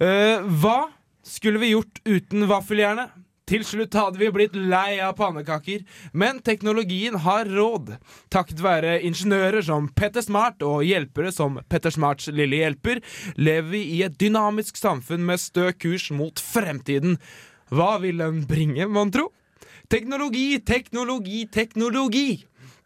Eh, 0.00 0.40
hva 0.62 0.86
skulle 1.20 1.60
vi 1.60 1.74
gjort 1.74 2.00
uten 2.08 2.48
vaffeljernet? 2.48 3.12
Til 3.48 3.62
slutt 3.64 3.96
hadde 3.96 4.20
vi 4.20 4.28
blitt 4.32 4.56
lei 4.56 4.98
av 5.00 5.14
pannekaker, 5.16 5.84
men 6.12 6.42
teknologien 6.44 7.16
har 7.24 7.48
råd. 7.48 7.94
Takket 8.28 8.60
være 8.60 8.98
ingeniører 9.08 9.64
som 9.64 9.86
Petter 9.96 10.24
Smart 10.24 10.60
og 10.66 10.84
hjelpere 10.84 11.32
som 11.32 11.56
Petter 11.72 11.94
Smarts 11.94 12.28
lille 12.28 12.60
hjelper, 12.60 13.00
lever 13.40 13.70
vi 13.72 13.82
i 13.96 14.02
et 14.04 14.18
dynamisk 14.20 14.76
samfunn 14.76 15.24
med 15.24 15.40
stø 15.40 15.70
kurs 15.72 16.10
mot 16.12 16.42
fremtiden. 16.42 17.16
Hva 17.72 17.94
vil 18.02 18.20
den 18.20 18.44
bringe, 18.48 18.84
mon 18.88 19.12
tro? 19.14 19.30
Teknologi, 19.88 20.60
teknologi, 20.60 21.46
teknologi! 21.48 22.28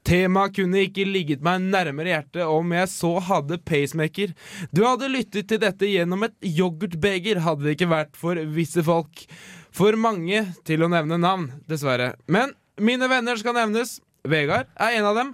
Temaet 0.06 0.56
kunne 0.56 0.82
ikke 0.82 1.06
ligget 1.06 1.42
meg 1.46 1.62
nærmere 1.62 2.10
hjertet 2.10 2.42
om 2.50 2.72
jeg 2.74 2.90
så 2.90 3.10
hadde 3.22 3.58
pacemaker. 3.62 4.32
Du 4.74 4.82
hadde 4.82 5.10
lyttet 5.10 5.46
til 5.50 5.60
dette 5.62 5.86
gjennom 5.86 6.26
et 6.26 6.34
yoghurtbeger, 6.42 7.42
hadde 7.42 7.68
det 7.68 7.76
ikke 7.76 7.90
vært 7.92 8.18
for 8.18 8.38
visse 8.54 8.82
folk. 8.86 9.26
For 9.72 9.96
mange 9.96 10.44
til 10.68 10.84
å 10.84 10.90
nevne 10.92 11.16
navn, 11.20 11.48
dessverre. 11.68 12.12
Men 12.28 12.52
mine 12.80 13.08
venner 13.08 13.38
skal 13.40 13.56
nevnes. 13.56 14.00
Vegard 14.22 14.68
er 14.78 15.00
en 15.00 15.08
av 15.08 15.16
dem. 15.18 15.30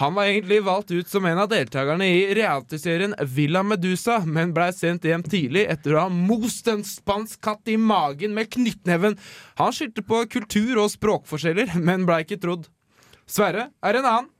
Han 0.00 0.14
var 0.16 0.26
egentlig 0.26 0.62
valgt 0.64 0.90
ut 0.90 1.08
som 1.08 1.26
en 1.28 1.38
av 1.38 1.50
deltakerne 1.52 2.06
i 2.08 2.22
realityserien 2.34 3.12
Villa 3.28 3.60
Medusa, 3.62 4.22
men 4.24 4.54
blei 4.56 4.70
sendt 4.74 5.04
hjem 5.06 5.22
tidlig 5.22 5.66
etter 5.70 5.94
å 5.94 6.06
ha 6.06 6.12
most 6.12 6.66
en 6.72 6.80
spansk 6.86 7.42
katt 7.44 7.68
i 7.68 7.76
magen 7.76 8.34
med 8.34 8.50
knyttneven. 8.50 9.18
Han 9.60 9.76
skyldte 9.76 10.02
på 10.08 10.24
kultur- 10.32 10.80
og 10.82 10.90
språkforskjeller, 10.96 11.76
men 11.78 12.08
blei 12.08 12.22
ikke 12.24 12.40
trodd. 12.42 12.66
Sverre 13.28 13.68
er 13.84 14.00
en 14.00 14.08
annen. 14.08 14.30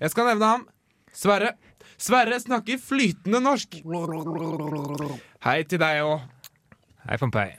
Jeg 0.00 0.14
skal 0.14 0.30
nevne 0.30 0.54
ham. 0.54 0.66
Sverre. 1.12 1.56
Sverre 2.00 2.38
snakker 2.40 2.80
flytende 2.80 3.42
norsk. 3.44 3.82
Hei 5.44 5.58
til 5.68 5.82
deg 5.82 6.04
òg. 6.06 6.22
Hei, 7.10 7.16
Pompeii. 7.18 7.56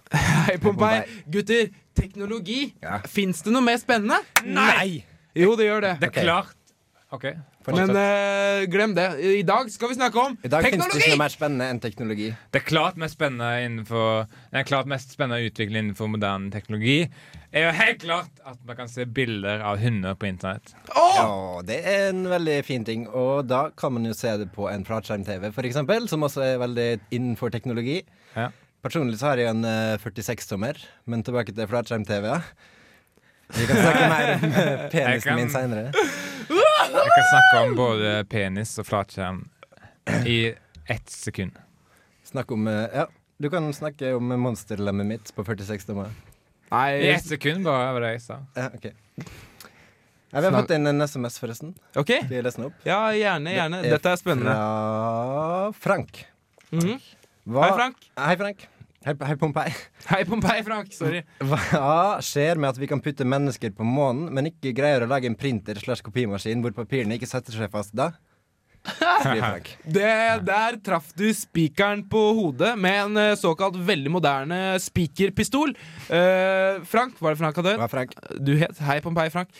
Hei, 0.47 0.57
Pompeii. 0.63 1.01
Gutter, 1.27 1.67
teknologi. 1.97 2.69
Ja. 2.79 3.01
Fins 3.03 3.41
det 3.43 3.51
noe 3.51 3.59
mer 3.65 3.81
spennende? 3.81 4.21
Nei! 4.47 5.01
Jo, 5.35 5.57
det 5.59 5.67
gjør 5.67 5.83
det. 5.83 5.95
Det 5.99 6.07
er 6.07 6.13
okay. 6.13 6.23
klart. 6.23 6.53
OK. 7.11 7.25
Men 7.67 7.91
uh, 7.91 8.61
glem 8.71 8.93
det. 8.95 9.09
I 9.27 9.43
dag 9.43 9.67
skal 9.73 9.91
vi 9.91 9.97
snakke 9.97 10.23
om 10.23 10.37
teknologi! 10.39 10.47
I 10.47 10.53
dag 10.53 10.69
finnes 10.69 10.87
det 10.87 11.01
ikke 11.01 11.11
noe 11.11 11.21
mer 11.25 11.33
spennende 11.35 11.67
enn 11.67 11.83
teknologi. 11.83 12.29
Det 12.47 12.61
er 12.61 12.65
klart 12.69 13.03
mest 13.03 13.19
spennende 13.19 13.49
innenfor 13.65 14.23
Det 14.31 14.63
er 14.63 14.69
klart 14.71 14.89
mest 14.89 15.11
spennende 15.17 15.43
å 15.43 15.51
utvikle 15.51 15.83
innenfor 15.83 16.13
moderne 16.15 16.47
teknologi 16.55 17.01
er 17.51 17.67
jo 17.67 17.71
helt 17.75 18.01
klart 18.05 18.41
at 18.47 18.59
man 18.63 18.77
kan 18.79 18.87
se 18.87 19.03
bilder 19.03 19.59
av 19.67 19.81
hunder 19.83 20.15
på 20.15 20.29
internett. 20.29 20.71
Ja, 20.95 21.59
det 21.67 21.81
er 21.83 22.07
en 22.13 22.23
veldig 22.31 22.57
fin 22.63 22.87
ting. 22.87 23.03
Og 23.09 23.43
da 23.51 23.65
kan 23.75 23.91
man 23.97 24.07
jo 24.07 24.15
se 24.15 24.31
det 24.39 24.47
på 24.55 24.69
en 24.71 24.87
flatskjerm-TV, 24.87 25.51
eksempel, 25.67 26.07
som 26.07 26.23
også 26.23 26.45
er 26.53 26.61
veldig 26.63 26.89
innenfor 27.11 27.51
teknologi. 27.51 27.99
Ja. 28.37 28.47
Personlig 28.81 29.19
så 29.21 29.29
har 29.31 29.37
jeg 29.41 29.51
en 29.51 29.65
eh, 29.67 29.97
46-tommer, 30.01 30.79
men 31.05 31.21
tilbake 31.25 31.53
til 31.53 31.67
flatskjerm-TV. 31.69 32.27
Vi 33.51 33.65
kan 33.69 33.77
snakke 33.83 34.07
mer 34.09 34.31
om 34.33 34.45
eh, 34.57 34.85
penisen 34.93 35.27
kan- 35.27 35.37
min 35.37 35.51
seinere. 35.53 35.91
Jeg 35.91 37.11
kan 37.13 37.27
snakke 37.29 37.59
om 37.67 37.75
både 37.77 38.13
penis 38.31 38.73
og 38.81 38.87
flatskjerm 38.89 39.43
i 40.27 40.39
ett 40.89 41.13
sekund. 41.13 41.53
Snakk 42.27 42.51
om 42.55 42.65
eh, 42.71 42.87
Ja, 43.03 43.05
du 43.41 43.49
kan 43.53 43.69
snakke 43.75 44.15
om 44.17 44.33
monsterlemmet 44.41 45.07
mitt 45.13 45.31
på 45.37 45.45
46-tommer. 45.47 46.09
I 46.71 47.09
ett 47.11 47.25
sekund, 47.27 47.65
bare, 47.67 47.91
var 47.93 48.05
det 48.05 48.13
jeg 48.15 48.21
sa. 48.25 48.39
Ja, 48.55 48.69
ok. 48.73 48.85
Ja, 50.31 50.39
vi 50.39 50.45
har 50.47 50.53
fått 50.55 50.69
inn 50.71 50.87
en 50.87 51.03
SMS, 51.03 51.35
forresten. 51.43 51.73
OK. 51.99 52.13
Skal 52.23 52.37
jeg 52.37 52.45
lese 52.45 52.61
den 52.61 52.69
opp? 52.69 52.77
Ja, 52.87 53.01
gjerne. 53.11 53.51
gjerne. 53.51 53.81
Er 53.83 53.97
Dette 53.97 54.13
er 54.15 54.21
spennende. 54.21 54.53
Fra 54.55 55.71
Frank. 55.83 56.21
Mhm. 56.71 56.93
Hva, 57.51 57.65
Hei, 57.65 57.71
Frank. 57.75 58.05
Hei, 58.21 58.35
Frank. 58.39 58.63
Hei, 59.01 59.15
hei 59.25 59.35
Pompeii. 59.35 59.71
Hei, 60.11 60.25
Pompeii, 60.29 60.61
Frank. 60.61 60.91
Sorry. 60.93 61.23
Hva 61.41 62.19
skjer 62.21 62.59
med 62.61 62.69
at 62.69 62.77
vi 62.77 62.89
kan 62.89 62.99
putte 63.01 63.25
mennesker 63.25 63.71
på 63.73 63.85
månen, 63.87 64.27
men 64.29 64.51
ikke 64.51 64.75
greier 64.77 65.01
å 65.01 65.07
lage 65.09 65.25
en 65.25 65.37
printer 65.37 65.79
slash 65.81 66.05
kopimaskin 66.05 66.61
hvor 66.61 66.75
papirene 66.77 67.17
ikke 67.17 67.29
setter 67.29 67.57
seg 67.57 67.71
fast 67.73 67.95
da? 67.97 68.11
Det, 69.97 70.11
der 70.45 70.77
traff 70.85 71.11
du 71.17 71.27
spikeren 71.37 72.01
på 72.09 72.21
hodet 72.37 72.71
med 72.81 72.97
en 73.03 73.19
eh, 73.21 73.35
såkalt 73.37 73.77
veldig 73.89 74.13
moderne 74.13 74.59
spikerpistol. 74.81 75.73
Eh, 76.09 76.81
Frank, 76.89 77.17
var 77.21 77.33
det 77.33 77.41
Frank 77.41 77.61
hadde? 77.61 77.75
Frank? 77.93 78.13
Du 78.37 78.53
het 78.57 78.81
Hei, 78.85 78.99
Pompeii, 79.05 79.33
Frank. 79.33 79.53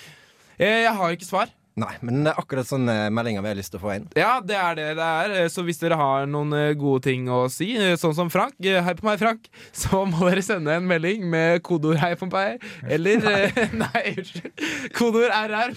Eh, 0.58 0.84
jeg 0.86 0.94
har 1.02 1.18
ikke 1.18 1.30
svar. 1.30 1.54
Nei, 1.80 1.94
men 2.04 2.26
det 2.26 2.34
er 2.34 2.40
akkurat 2.42 2.68
sånne 2.68 2.94
meldinger 3.16 3.40
vi 3.46 3.48
har 3.48 3.56
lyst 3.56 3.72
til 3.72 3.80
å 3.80 3.84
få 3.86 3.94
inn. 3.96 4.08
Ja, 4.20 4.42
det 4.44 4.58
er 4.60 4.74
det 4.76 4.88
det 5.00 5.06
er. 5.08 5.32
Eh, 5.40 5.48
Så 5.54 5.64
hvis 5.64 5.80
dere 5.80 5.96
har 5.96 6.26
noen 6.28 6.52
eh, 6.58 6.74
gode 6.76 7.00
ting 7.06 7.30
å 7.32 7.46
si, 7.50 7.70
eh, 7.80 7.94
sånn 8.00 8.12
som 8.18 8.28
Frank, 8.34 8.56
eh, 8.60 8.82
hei 8.84 8.94
på 9.00 9.06
meg, 9.08 9.20
Frank, 9.22 9.48
så 9.82 10.02
må 10.10 10.20
dere 10.28 10.42
sende 10.44 10.74
en 10.76 10.84
melding 10.90 11.24
med 11.32 11.62
kodeord 11.64 11.96
hei 12.04 12.12
på 12.20 12.28
meg, 12.32 12.60
eller 12.92 13.24
eh, 13.32 13.56
Nei, 13.72 14.04
unnskyld. 14.18 14.52
Kodeord 14.98 15.32
RR 15.32 15.72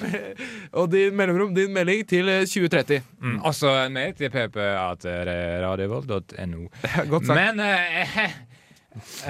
og 0.83 0.91
din 0.91 1.15
mellomrom, 1.15 1.55
din 1.55 1.71
melding, 1.77 2.03
til 2.11 2.27
eh, 2.33 2.43
2030. 2.43 2.99
Mm. 3.23 3.39
Også 3.47 3.71
en 3.85 3.95
mail 3.95 4.13
til 4.19 4.31
ppa.radiovolt.no. 4.35 6.61
Godt 7.13 7.27
sagt. 7.31 7.39
Men 7.39 7.55
eh, 7.63 8.19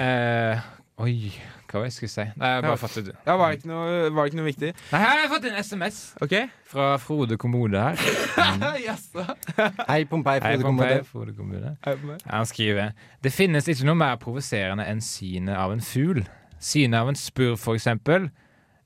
eh, 0.01 0.57
Oi, 1.03 1.17
hva 1.75 1.81
var 1.81 1.85
det 1.85 1.91
jeg 1.91 1.95
skulle 1.99 2.13
si? 2.15 2.23
Nei, 2.39 2.49
jeg 2.55 2.63
bare 2.65 2.71
Ja. 2.71 2.79
fattet 2.81 3.05
det. 3.09 3.15
Ja, 3.27 3.35
var 3.37 3.51
det 3.51 3.57
ikke 3.59 3.69
noe, 3.69 3.97
var 4.15 4.23
det 4.23 4.31
ikke 4.31 4.39
noe 4.39 4.47
viktig? 4.47 4.69
Nei, 4.93 4.99
her 5.01 5.09
har 5.11 5.19
jeg 5.21 5.31
fått 5.33 5.47
en 5.49 5.57
SMS 5.59 5.99
OK? 6.25 6.35
fra 6.71 6.87
Frode 7.03 7.37
Kommode 7.41 7.81
her. 7.83 7.99
Jaså. 8.87 9.25
Hei, 9.89 9.99
Pompeii. 10.09 10.39
Hei, 10.41 10.55
Frode 10.55 10.63
Pompei, 10.69 10.89
Kommode. 10.95 11.03
Frode 11.11 11.35
Kommode. 11.37 11.75
Hei 11.85 11.95
på 11.99 12.09
meg. 12.09 12.25
Han 12.31 12.47
skriver 12.49 12.95
Det 13.23 13.33
finnes 13.35 13.67
ikke 13.71 13.85
noe 13.91 13.99
mer 13.99 14.17
provoserende 14.23 14.87
enn 14.89 15.03
synet 15.03 15.55
av 15.59 15.75
en 15.75 15.83
fugl. 15.83 16.23
Synet 16.63 16.97
av 17.03 17.11
en 17.11 17.19
spurv, 17.19 17.59
for 17.61 17.75
eksempel. 17.77 18.29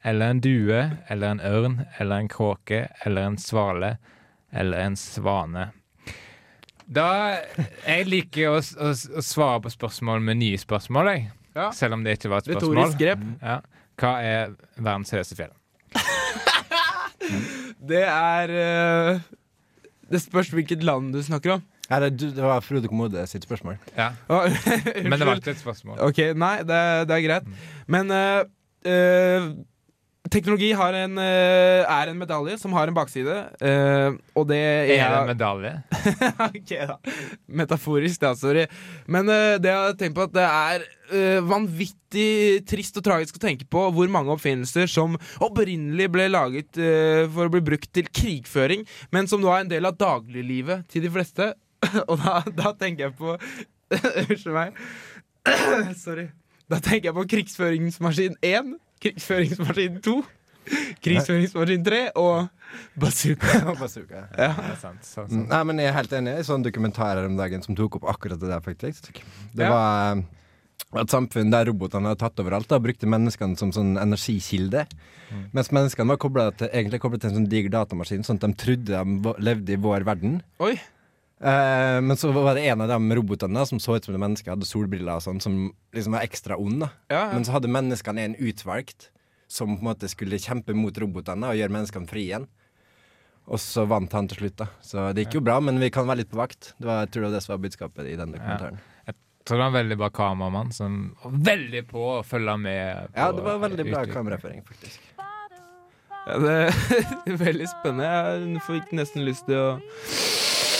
Eller 0.03 0.31
en 0.33 0.39
due, 0.43 0.83
eller 1.09 1.33
en 1.35 1.41
ørn, 1.43 1.79
eller 1.99 2.23
en 2.23 2.29
kråke, 2.31 2.87
eller 3.05 3.29
en 3.29 3.37
svale, 3.37 3.97
eller 4.51 4.85
en 4.87 4.95
svane. 4.99 5.69
Da 6.89 7.37
Jeg 7.85 8.07
liker 8.09 8.49
å, 8.55 8.61
å, 8.63 8.93
å 8.93 9.21
svare 9.25 9.59
på 9.61 9.69
spørsmål 9.73 10.23
med 10.25 10.39
nye 10.41 10.57
spørsmål, 10.57 11.11
jeg. 11.13 11.27
Ja. 11.55 11.71
Selv 11.75 11.97
om 11.97 12.03
det 12.05 12.17
ikke 12.17 12.31
var 12.31 12.43
et 12.43 12.49
spørsmål. 12.49 12.77
Retorisk 12.77 13.01
grep. 13.01 13.25
Ja. 13.41 13.59
Hva 13.99 14.13
er 14.23 14.53
verdens 14.77 15.11
høyeste 15.15 15.37
fjell? 15.39 15.53
Det 17.89 18.01
er 18.03 18.51
uh, 18.53 19.21
Det 20.09 20.21
spørs 20.21 20.51
hvilket 20.53 20.83
land 20.85 21.13
du 21.13 21.21
snakker 21.25 21.57
om. 21.57 21.65
Ja, 21.89 21.99
det, 22.03 22.19
det 22.19 22.43
var 22.43 22.61
Frode 22.61 22.89
Kommode 22.89 23.23
sitt 23.29 23.47
spørsmål. 23.47 23.79
Ja. 23.97 24.11
Men 25.09 25.17
det 25.17 25.25
var 25.25 25.39
ikke 25.41 25.55
et 25.55 25.61
spørsmål. 25.61 25.97
Ok, 26.05 26.21
nei, 26.37 26.59
det, 26.61 26.77
det 27.09 27.15
er 27.15 27.23
greit. 27.25 27.47
Men 27.89 28.13
uh, 28.13 28.43
uh, 28.85 29.47
teknologi 30.29 30.69
har 30.77 30.93
en, 30.99 31.17
er 31.17 32.11
en 32.11 32.19
medalje 32.19 32.59
som 32.61 32.75
har 32.77 32.91
en 32.91 32.93
bakside, 32.93 33.37
eh, 33.65 34.17
og 34.37 34.45
det 34.51 34.59
Er 34.59 34.85
det 34.91 34.97
er 34.99 35.15
en 35.17 35.31
medalje? 35.31 35.71
Ok, 36.51 36.73
da. 36.91 36.99
Metaforisk, 37.47 38.21
da. 38.21 38.35
Sorry. 38.37 38.67
Men 39.07 39.25
det 39.25 39.71
jeg 39.71 39.79
har 39.79 39.97
tenkt 39.97 40.19
på 40.19 40.27
at 40.27 40.35
det 40.35 40.45
er 40.45 40.85
eh, 41.11 41.39
vanvittig 41.45 42.63
trist 42.69 42.97
og 42.99 43.05
tragisk 43.05 43.37
å 43.39 43.43
tenke 43.43 43.65
på 43.69 43.83
hvor 43.95 44.09
mange 44.11 44.31
oppfinnelser 44.33 44.89
som 44.89 45.17
opprinnelig 45.45 46.09
ble 46.13 46.27
laget 46.31 46.79
uh, 46.81 47.25
for 47.33 47.49
å 47.49 47.53
bli 47.53 47.61
brukt 47.65 47.89
til 47.95 48.07
krigføring, 48.09 48.85
men 49.13 49.27
som 49.29 49.41
nå 49.41 49.51
er 49.53 49.65
en 49.65 49.71
del 49.71 49.85
av 49.89 49.97
dagliglivet 49.99 50.87
til 50.89 51.05
de 51.05 51.11
fleste. 51.13 51.51
og 52.09 52.17
da, 52.19 52.41
da 52.51 52.73
tenker 52.77 53.07
jeg 53.09 53.15
på 53.19 53.37
Unnskyld 54.25 54.53
meg. 54.53 54.75
Sorry. 56.05 56.27
Da 56.69 56.77
tenker 56.83 57.09
jeg 57.09 57.15
på 57.17 57.23
krigsføringsmaskin 57.31 58.35
1, 58.45 58.75
krigsføringsmaskin 59.01 59.95
2, 60.05 60.17
krigsføringsmaskin 61.05 61.85
3 61.87 62.01
og 62.19 62.49
bazooka. 63.01 63.61
Bazooka. 63.81 64.25
Ja. 64.37 64.51
Det 64.53 64.67
er 64.67 64.75
sant. 64.81 65.05
sant, 65.07 65.31
sant. 65.31 65.47
Nei, 65.49 65.61
men 65.65 65.81
Jeg 65.81 65.89
er 65.89 65.95
helt 65.97 66.13
enig. 66.19 66.35
Jeg 66.37 66.45
så 66.49 66.57
en 66.59 66.65
dokumentar 66.67 67.15
her 67.17 67.29
om 67.29 67.37
dagen 67.39 67.65
som 67.65 67.77
tok 67.77 67.97
opp 67.99 68.09
akkurat 68.13 68.37
det 68.41 68.51
der. 68.51 68.61
faktisk 68.61 69.09
Det 69.55 69.65
Ja. 69.65 69.71
var 69.73 70.17
eh, 70.19 70.23
et 70.97 71.11
samfunn 71.13 71.51
der 71.53 71.67
robotene 71.69 72.09
hadde 72.09 72.21
tatt 72.23 72.39
over 72.41 72.55
alt 72.57 72.71
og 72.73 72.85
brukte 72.87 73.09
menneskene 73.09 73.57
som 73.59 73.73
sånn 73.75 73.91
energikilde. 74.01 74.87
Mens 75.53 75.69
menneskene 75.75 76.09
var 76.09 76.17
koblet 76.21 76.57
til, 76.57 76.71
egentlig 76.73 77.01
koblet 77.03 77.21
til 77.21 77.29
en 77.29 77.41
sånn 77.41 77.49
diger 77.51 77.73
datamaskin, 77.75 78.23
sånn 78.25 78.39
at 78.41 78.47
de 78.47 78.57
trodde 78.57 79.03
de 79.03 79.33
levde 79.45 79.75
i 79.75 79.81
vår 79.81 80.07
verden. 80.07 80.39
Oi. 80.65 80.73
Eh, 81.39 81.99
men 82.03 82.17
så 82.19 82.33
var 82.35 82.57
det 82.57 82.65
en 82.67 82.81
av 82.83 82.89
de 82.91 83.15
robotene 83.19 83.65
som 83.69 83.79
så 83.79 83.95
ut 83.95 84.07
som 84.07 84.17
et 84.17 84.23
menneske, 84.25 84.49
hadde 84.49 84.67
solbriller 84.67 85.19
og 85.19 85.23
sånn, 85.23 85.39
som 85.43 85.59
liksom 85.95 86.17
var 86.17 86.25
ekstra 86.25 86.57
ond. 86.59 86.81
da 86.81 86.89
Ja, 87.13 87.21
ja. 87.21 87.33
Men 87.35 87.45
så 87.45 87.53
hadde 87.55 87.71
menneskene 87.71 88.25
en 88.25 88.39
utvalgt 88.41 89.11
som 89.49 89.75
på 89.75 89.79
en 89.79 89.91
måte 89.91 90.09
skulle 90.09 90.41
kjempe 90.41 90.75
mot 90.77 90.97
robotene 90.97 91.47
og 91.49 91.57
gjøre 91.57 91.73
menneskene 91.77 92.09
fri 92.09 92.27
igjen. 92.27 92.49
Og 93.49 93.57
så 93.57 93.85
vant 93.89 94.11
han 94.13 94.27
til 94.29 94.43
slutt, 94.43 94.59
da. 94.61 94.67
Så 94.85 95.07
det 95.17 95.25
gikk 95.25 95.39
jo 95.39 95.45
bra, 95.47 95.55
men 95.63 95.79
vi 95.81 95.89
kan 95.89 96.05
være 96.05 96.21
litt 96.21 96.29
på 96.29 96.37
vakt. 96.37 96.75
Det 96.77 96.85
var, 96.85 97.05
jeg 97.05 97.13
tror 97.13 97.23
det 97.23 97.29
var 97.29 97.37
det 97.37 97.45
som 97.45 97.53
var 97.55 97.63
budskapet 97.63 98.09
i 98.11 98.17
den 98.19 98.35
dokumentaren. 98.35 98.77
Jeg 98.77 98.98
tror 99.49 99.57
det 99.57 99.63
var 99.65 99.71
en 99.73 99.77
veldig 99.79 99.97
bra 99.99 100.09
kameramann 100.13 100.71
som 100.75 100.99
var 101.23 101.37
veldig 101.51 101.83
på 101.89 102.05
å 102.13 102.19
følge 102.25 102.55
med. 102.61 103.09
På 103.11 103.19
Ja, 103.23 103.31
det 103.35 103.45
var 103.49 103.59
veldig 103.65 103.85
bra 103.91 104.05
kameraføring, 104.13 104.61
faktisk. 104.67 105.01
Ja, 106.29 106.37
det 106.43 106.55
er 106.59 107.37
veldig 107.45 107.67
spennende. 107.71 108.09
Jeg 108.53 108.63
fikk 108.67 108.91
nesten 108.99 109.25
lyst 109.25 109.47
til 109.49 109.57
å 109.57 109.69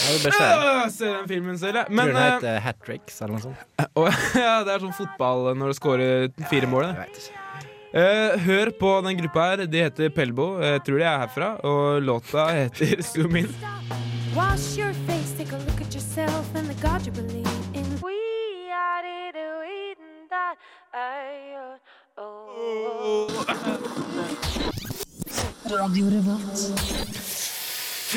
Ja, 0.00 0.86
se. 0.88 1.04
Den 1.10 1.26
filmen 1.28 1.58
selv, 1.60 1.82
jeg. 1.82 1.90
Men 1.92 2.08
Tror 2.08 2.14
den 2.16 2.22
eh, 2.22 2.30
heter 2.38 2.62
Hat 2.64 2.78
Tricks 2.86 3.18
eller 3.20 3.36
noe 3.36 3.42
sånt. 3.44 3.66
Og, 3.98 4.08
ja, 4.38 4.54
det 4.64 4.76
er 4.76 4.84
sånn 4.86 4.96
fotball 4.96 5.50
når 5.58 5.74
du 5.74 5.78
scorer 5.80 6.30
fire 6.52 6.70
mål. 6.70 6.86
det. 6.86 6.94
Jeg 6.94 7.02
vet 7.04 7.20
ikke. 7.20 7.36
Eh, 8.00 8.38
hør 8.46 8.70
på 8.78 8.90
den 9.02 9.18
gruppa 9.18 9.48
her. 9.50 9.64
De 9.66 9.82
heter 9.82 10.12
Pelbo. 10.14 10.52
Jeg 10.62 10.84
tror 10.86 11.02
de 11.02 11.08
er 11.10 11.20
herfra. 11.24 11.50
Og 11.66 12.00
låta 12.06 12.46
heter 12.54 13.02
Zoom 13.10 13.36
In. 13.42 13.50
Wash 14.36 14.78
your 14.78 14.92
face, 15.10 15.32
take 15.36 15.50
a 15.52 15.58
look 15.66 15.80
at 15.82 15.92
yourself 15.92 16.54
and 16.54 16.70
the 16.70 16.78
God 16.80 17.04
you 17.04 17.12
believe 17.12 17.39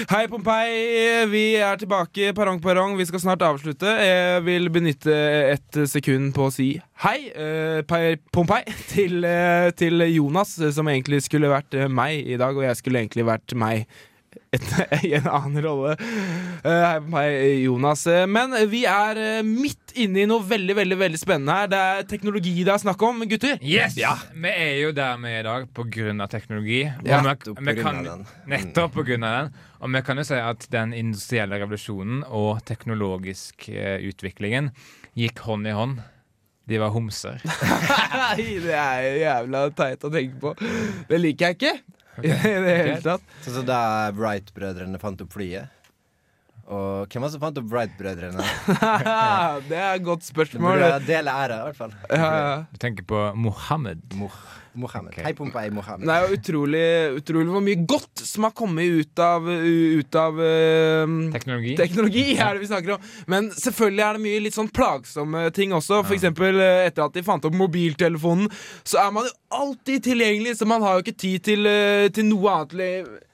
Hei, 0.09 0.25
Pompeii. 0.25 1.25
Vi 1.29 1.41
er 1.61 1.77
tilbake 1.77 2.31
perrong 2.33 2.57
perrong. 2.63 2.95
Vi 2.97 3.05
skal 3.05 3.21
snart 3.21 3.43
avslutte. 3.45 3.85
Jeg 3.85 4.41
vil 4.47 4.71
benytte 4.73 5.13
et 5.51 5.77
sekund 5.91 6.31
på 6.33 6.47
å 6.47 6.53
si 6.53 6.71
hei, 7.03 7.29
eh, 7.29 7.83
Pompeii, 8.33 8.73
til, 8.93 9.19
eh, 9.27 9.69
til 9.77 10.01
Jonas, 10.15 10.55
som 10.73 10.89
egentlig 10.89 11.21
skulle 11.27 11.51
vært 11.53 11.77
eh, 11.77 11.91
meg 11.91 12.25
i 12.25 12.39
dag, 12.41 12.57
og 12.57 12.65
jeg 12.65 12.79
skulle 12.81 13.03
egentlig 13.03 13.27
vært 13.29 13.53
meg 13.53 13.85
et, 14.53 14.65
i 15.07 15.13
en 15.17 15.27
annen 15.29 15.63
rolle. 15.65 15.95
Hei 16.63 16.99
på 17.03 17.11
meg, 17.13 17.35
Jonas. 17.63 18.05
Eh, 18.09 18.25
Men 18.29 18.53
vi 18.71 18.83
er 18.89 19.19
eh, 19.21 19.41
midt 19.47 19.93
inne 19.99 20.23
i 20.23 20.27
noe 20.29 20.41
veldig, 20.49 20.75
veldig 20.79 20.97
veldig 21.01 21.19
spennende 21.21 21.55
her. 21.57 21.67
Det 21.71 21.81
er 21.89 22.07
teknologi 22.09 22.53
det 22.65 22.73
er 22.73 22.81
snakk 22.83 23.03
om, 23.05 23.21
gutter. 23.29 23.59
Yes! 23.61 23.97
Vi 23.97 24.49
er 24.53 24.77
jo 24.83 24.93
der 24.97 25.19
vi 25.21 25.33
er 25.35 25.41
i 25.43 25.47
dag 25.49 25.67
på 25.77 25.85
grunn 25.93 26.23
av 26.25 26.31
teknologi. 26.33 26.81
Og 26.89 27.07
Ja, 27.11 27.19
vi- 27.21 27.29
nettopp 27.29 27.59
på 27.61 27.67
vi 27.69 27.75
kan- 27.81 27.99
av 28.01 28.09
den. 28.11 28.25
Nettopp 28.53 28.97
pga. 28.97 29.19
den. 29.27 29.53
Og 29.83 29.91
vi 29.93 30.01
kan 30.07 30.17
jo 30.17 30.23
si 30.23 30.39
at 30.39 30.65
den 30.71 30.93
industrielle 30.95 31.59
revolusjonen 31.59 32.23
og 32.29 32.63
teknologisk 32.65 33.67
uh, 33.69 33.99
utviklingen 34.07 34.71
gikk 35.19 35.39
hånd 35.45 35.67
i 35.67 35.73
hånd. 35.75 35.99
De 36.65 36.77
var 36.79 36.93
homser. 36.95 37.41
Nei, 38.13 38.45
det 38.63 38.71
er 38.71 39.01
jo 39.03 39.17
jævla 39.25 39.63
teit 39.75 40.05
å 40.07 40.11
tenke 40.13 40.39
på. 40.39 40.53
Det 41.09 41.19
liker 41.19 41.49
jeg 41.51 41.57
ikke. 41.59 41.73
I 42.23 42.27
det 42.27 42.75
hele 42.77 42.97
tatt. 43.01 43.23
Så, 43.41 43.53
så 43.55 43.63
da 43.65 44.11
Wright-brødrene 44.13 44.99
fant 45.01 45.21
opp 45.23 45.33
flyet. 45.33 45.71
Og 46.73 47.05
hvem 47.11 47.23
var 47.23 47.29
det 47.29 47.35
som 47.35 47.43
fant 47.43 47.59
opp 47.61 47.69
Wright-brødrene? 47.73 48.47
det 49.69 49.77
er 49.77 49.99
et 49.99 50.05
godt 50.05 50.25
Det 50.25 50.31
spørsmål. 50.31 50.79
burde 50.81 51.05
dele 51.07 51.37
ære, 51.43 51.59
i 51.61 51.69
hvert 51.69 51.79
fall. 51.79 51.95
Ja, 52.09 52.33
ja. 52.33 52.57
Du 52.71 52.81
tenker 52.81 53.05
på 53.07 53.23
Mohammed. 53.37 54.01
Mohammed. 54.73 55.11
Okay. 55.13 55.23
Hei, 55.27 55.33
Pompeii 55.37 55.69
Mohammed. 55.69 56.07
Det 56.07 56.13
er 56.15 56.23
jo 56.25 56.37
utrolig, 56.37 56.85
utrolig 57.19 57.53
hvor 57.53 57.63
mye 57.65 57.83
godt 57.89 58.23
som 58.25 58.47
har 58.47 58.53
kommet 58.57 58.89
ut 58.89 59.21
av, 59.21 59.45
ut 59.45 60.17
av 60.17 60.39
eh, 60.41 61.13
Teknologi. 61.35 61.75
Teknologi 61.77 62.23
er 62.33 62.55
det 62.57 62.63
vi 62.63 62.69
snakker 62.71 62.95
om. 62.95 63.05
Men 63.29 63.51
selvfølgelig 63.53 64.05
er 64.07 64.17
det 64.17 64.23
mye 64.25 64.41
litt 64.47 64.57
sånn 64.57 64.71
plagsomme 64.73 65.45
ting 65.53 65.75
også. 65.77 66.01
For 66.07 66.17
eksempel 66.17 66.57
eh, 66.63 66.87
etter 66.87 67.05
at 67.05 67.13
de 67.19 67.25
fant 67.27 67.45
opp 67.49 67.57
mobiltelefonen, 67.59 68.49
så 68.81 69.03
er 69.03 69.13
man 69.13 69.29
jo 69.29 69.35
alltid 69.53 70.07
tilgjengelig, 70.09 70.57
så 70.57 70.69
man 70.69 70.85
har 70.85 70.97
jo 70.97 71.05
ikke 71.05 71.19
tid 71.21 71.45
til, 71.51 71.69
eh, 71.69 72.07
til 72.15 72.27
noe 72.31 72.57
annet. 72.57 72.75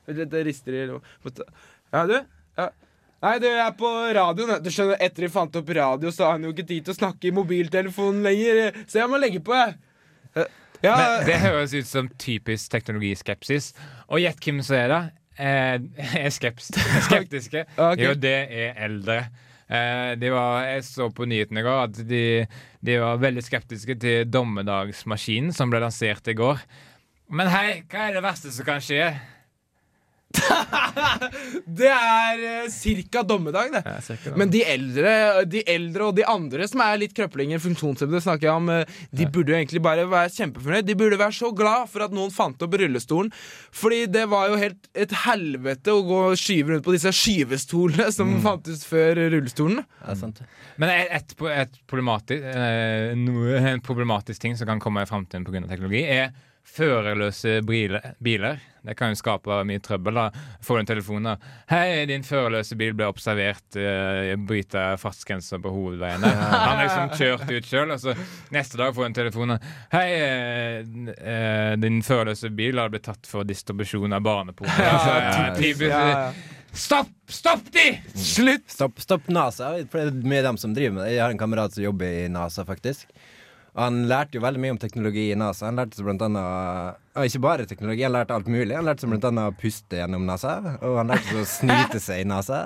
Vent 0.09 0.19
litt, 0.19 0.29
Det 0.35 0.45
rister 0.49 0.75
i 0.75 0.83
Ja, 0.89 2.03
du? 2.05 2.19
Ja. 2.59 2.69
Nei, 3.19 3.33
du 3.43 3.47
jeg 3.49 3.59
er 3.59 3.73
på 3.75 3.89
radioen. 4.15 4.53
Du 4.63 4.69
skjønner, 4.71 4.99
Etter 5.03 5.25
de 5.25 5.29
fant 5.33 5.57
opp 5.59 5.69
radio, 5.75 6.11
så 6.15 6.25
har 6.29 6.37
han 6.37 6.45
jo 6.47 6.53
ikke 6.53 6.67
tid 6.69 6.85
til 6.87 6.93
å 6.95 6.99
snakke 7.01 7.27
i 7.27 7.33
mobiltelefonen 7.35 8.23
lenger. 8.23 8.77
Så 8.87 9.01
jeg 9.01 9.11
må 9.11 9.19
legge 9.19 9.41
på, 9.43 9.55
jeg. 9.59 9.75
Eh, 10.35 10.55
Ja, 10.79 10.93
Men 10.95 11.25
det 11.27 11.39
høres 11.43 11.73
ut 11.75 11.87
som 11.89 12.07
typisk 12.15 12.71
teknologiskepsis. 12.71 13.73
Og 14.07 14.21
gjett 14.23 14.39
hvem 14.45 14.61
som 14.63 14.77
er 14.79 14.87
det? 14.93 15.01
Eh, 15.39 16.05
er 16.23 16.31
skeps 16.31 16.69
skeptiske. 17.09 17.65
okay. 17.75 18.05
Jo, 18.05 18.13
det 18.15 18.35
er 18.47 18.79
eldre. 18.87 19.17
Eh, 19.67 20.13
de 20.15 20.31
var, 20.31 20.63
jeg 20.69 20.85
så 20.87 21.09
på 21.13 21.27
nyhetene 21.27 21.59
i 21.59 21.65
går 21.67 21.81
at 21.83 21.99
de, 22.07 22.21
de 22.81 22.95
var 23.03 23.19
veldig 23.21 23.43
skeptiske 23.43 23.97
til 24.01 24.23
dommedagsmaskinen 24.31 25.51
som 25.53 25.69
ble 25.69 25.83
lansert 25.83 26.31
i 26.31 26.37
går. 26.39 26.63
Men 27.29 27.51
hei, 27.51 27.83
hva 27.91 28.07
er 28.07 28.15
det 28.17 28.23
verste 28.25 28.51
som 28.55 28.65
kan 28.65 28.79
skje? 28.81 29.03
det 31.79 31.89
er 31.89 32.41
uh, 32.43 32.67
cirka 32.69 33.23
dommedag, 33.25 33.71
det. 33.73 34.33
Men 34.37 34.51
de 34.53 34.61
eldre, 34.61 35.13
de 35.49 35.63
eldre 35.69 36.09
og 36.09 36.17
de 36.19 36.25
andre 36.29 36.67
som 36.69 36.83
er 36.85 36.99
litt 37.01 37.15
krøplinger, 37.17 37.61
funksjonshemmede, 37.63 38.21
snakker 38.23 38.49
jeg 38.49 38.61
om, 38.61 38.69
eh, 38.73 38.99
de 39.15 39.25
burde 39.25 39.53
jo 39.53 39.57
egentlig 39.57 39.81
bare 39.83 40.05
være 40.09 40.31
kjempefornøyd. 40.35 40.85
De 40.85 40.97
burde 40.99 41.19
være 41.19 41.37
så 41.39 41.49
glad 41.55 41.89
for 41.89 42.05
at 42.05 42.13
noen 42.15 42.33
fant 42.33 42.61
opp 42.65 42.77
rullestolen. 42.77 43.31
Fordi 43.75 44.03
det 44.11 44.27
var 44.29 44.51
jo 44.51 44.59
helt 44.61 44.89
et 44.93 45.15
helvete 45.25 45.95
å 45.95 46.05
gå 46.05 46.19
og 46.29 46.37
skyve 46.39 46.75
rundt 46.75 46.85
på 46.85 46.93
disse 46.93 47.13
skyvestolene 47.15 48.11
som 48.13 48.35
fantes 48.45 48.85
før 48.89 49.23
rullestolen. 49.33 49.81
Ja, 50.03 50.17
sant. 50.19 50.43
Men 50.79 50.93
et, 50.93 51.33
et, 51.33 51.81
problematisk, 51.89 52.45
eh, 52.53 53.17
en 53.73 53.83
problematisk 53.85 54.45
ting 54.45 54.57
som 54.59 54.69
kan 54.69 54.83
komme 54.83 55.03
i 55.03 55.09
framtiden 55.09 55.47
pga. 55.47 55.65
teknologi, 55.65 56.05
er 56.05 56.29
førerløse 56.65 57.59
biler. 57.65 58.59
Det 58.85 58.95
kan 58.95 59.11
jo 59.11 59.17
skape 59.19 59.57
mye 59.67 59.81
trøbbel. 59.83 60.15
da 60.15 60.27
Får 60.63 60.77
du 60.77 60.79
en 60.79 60.85
telefon 60.89 61.23
da 61.27 61.35
'Hei, 61.69 62.05
din 62.05 62.23
førerløse 62.23 62.77
bil 62.79 62.93
ble 62.93 63.07
observert 63.09 63.75
uh, 63.75 64.35
bryte 64.47 64.83
fartsgrensa 65.01 65.59
på 65.59 65.71
hovedveiene'. 65.73 66.29
Han 66.53 66.77
har 66.77 66.83
liksom 66.85 67.09
kjørt 67.19 67.51
ut 67.51 67.65
sjøl, 67.67 67.91
og 67.91 67.99
så 67.99 68.15
neste 68.55 68.77
dag 68.79 68.93
får 68.95 69.03
du 69.03 69.09
en 69.09 69.17
telefon 69.19 69.55
da 69.55 69.59
'Hei, 69.91 70.07
eh, 71.17 71.75
din 71.81 71.99
førerløse 72.05 72.49
bil 72.55 72.79
har 72.79 72.89
blitt 72.93 73.03
tatt 73.09 73.27
for 73.27 73.43
distribusjon 73.43 74.13
av 74.13 74.21
barneporno'. 74.21 74.79
Ja, 74.79 75.55
typisk- 75.57 75.89
Ja, 75.89 76.07
ja. 76.07 76.31
Stopp! 76.71 77.09
Stopp 77.27 77.65
de! 77.73 77.99
Slutt! 78.15 78.69
Stopp, 78.69 78.99
stopp 79.01 79.27
NASA, 79.27 79.71
mye 80.23 80.41
dem 80.45 80.57
som 80.57 80.73
driver 80.73 80.95
med 80.99 81.05
det. 81.07 81.15
Jeg 81.15 81.23
har 81.23 81.33
en 81.33 81.37
kamerat 81.41 81.73
som 81.73 81.83
jobber 81.83 82.05
i 82.05 82.27
NASA, 82.29 82.63
faktisk. 82.65 83.07
Han 83.77 84.01
lærte 84.09 84.37
jo 84.39 84.43
veldig 84.43 84.61
mye 84.63 84.73
om 84.75 84.81
teknologi 84.81 85.27
i 85.31 85.37
NASA. 85.37 85.67
Han 85.69 85.77
lærte 85.79 85.99
seg 85.99 86.07
blant 86.07 86.23
annet 86.25 86.99
og 87.19 87.27
Ikke 87.27 87.41
bare 87.43 87.67
teknologi, 87.69 88.05
han 88.05 88.15
lærte 88.15 88.35
alt 88.35 88.49
mulig. 88.49 88.75
Han 88.75 88.87
lærte 88.87 89.05
seg 89.05 89.13
blant 89.13 89.27
annet 89.29 89.51
å 89.51 89.57
puste 89.59 89.99
gjennom 89.99 90.25
NASA, 90.27 90.57
og 90.79 91.01
han 91.01 91.11
lærte 91.13 91.29
seg 91.29 91.41
å 91.41 91.49
snyte 91.59 92.01
seg 92.03 92.23
i 92.23 92.29
NASA. 92.29 92.61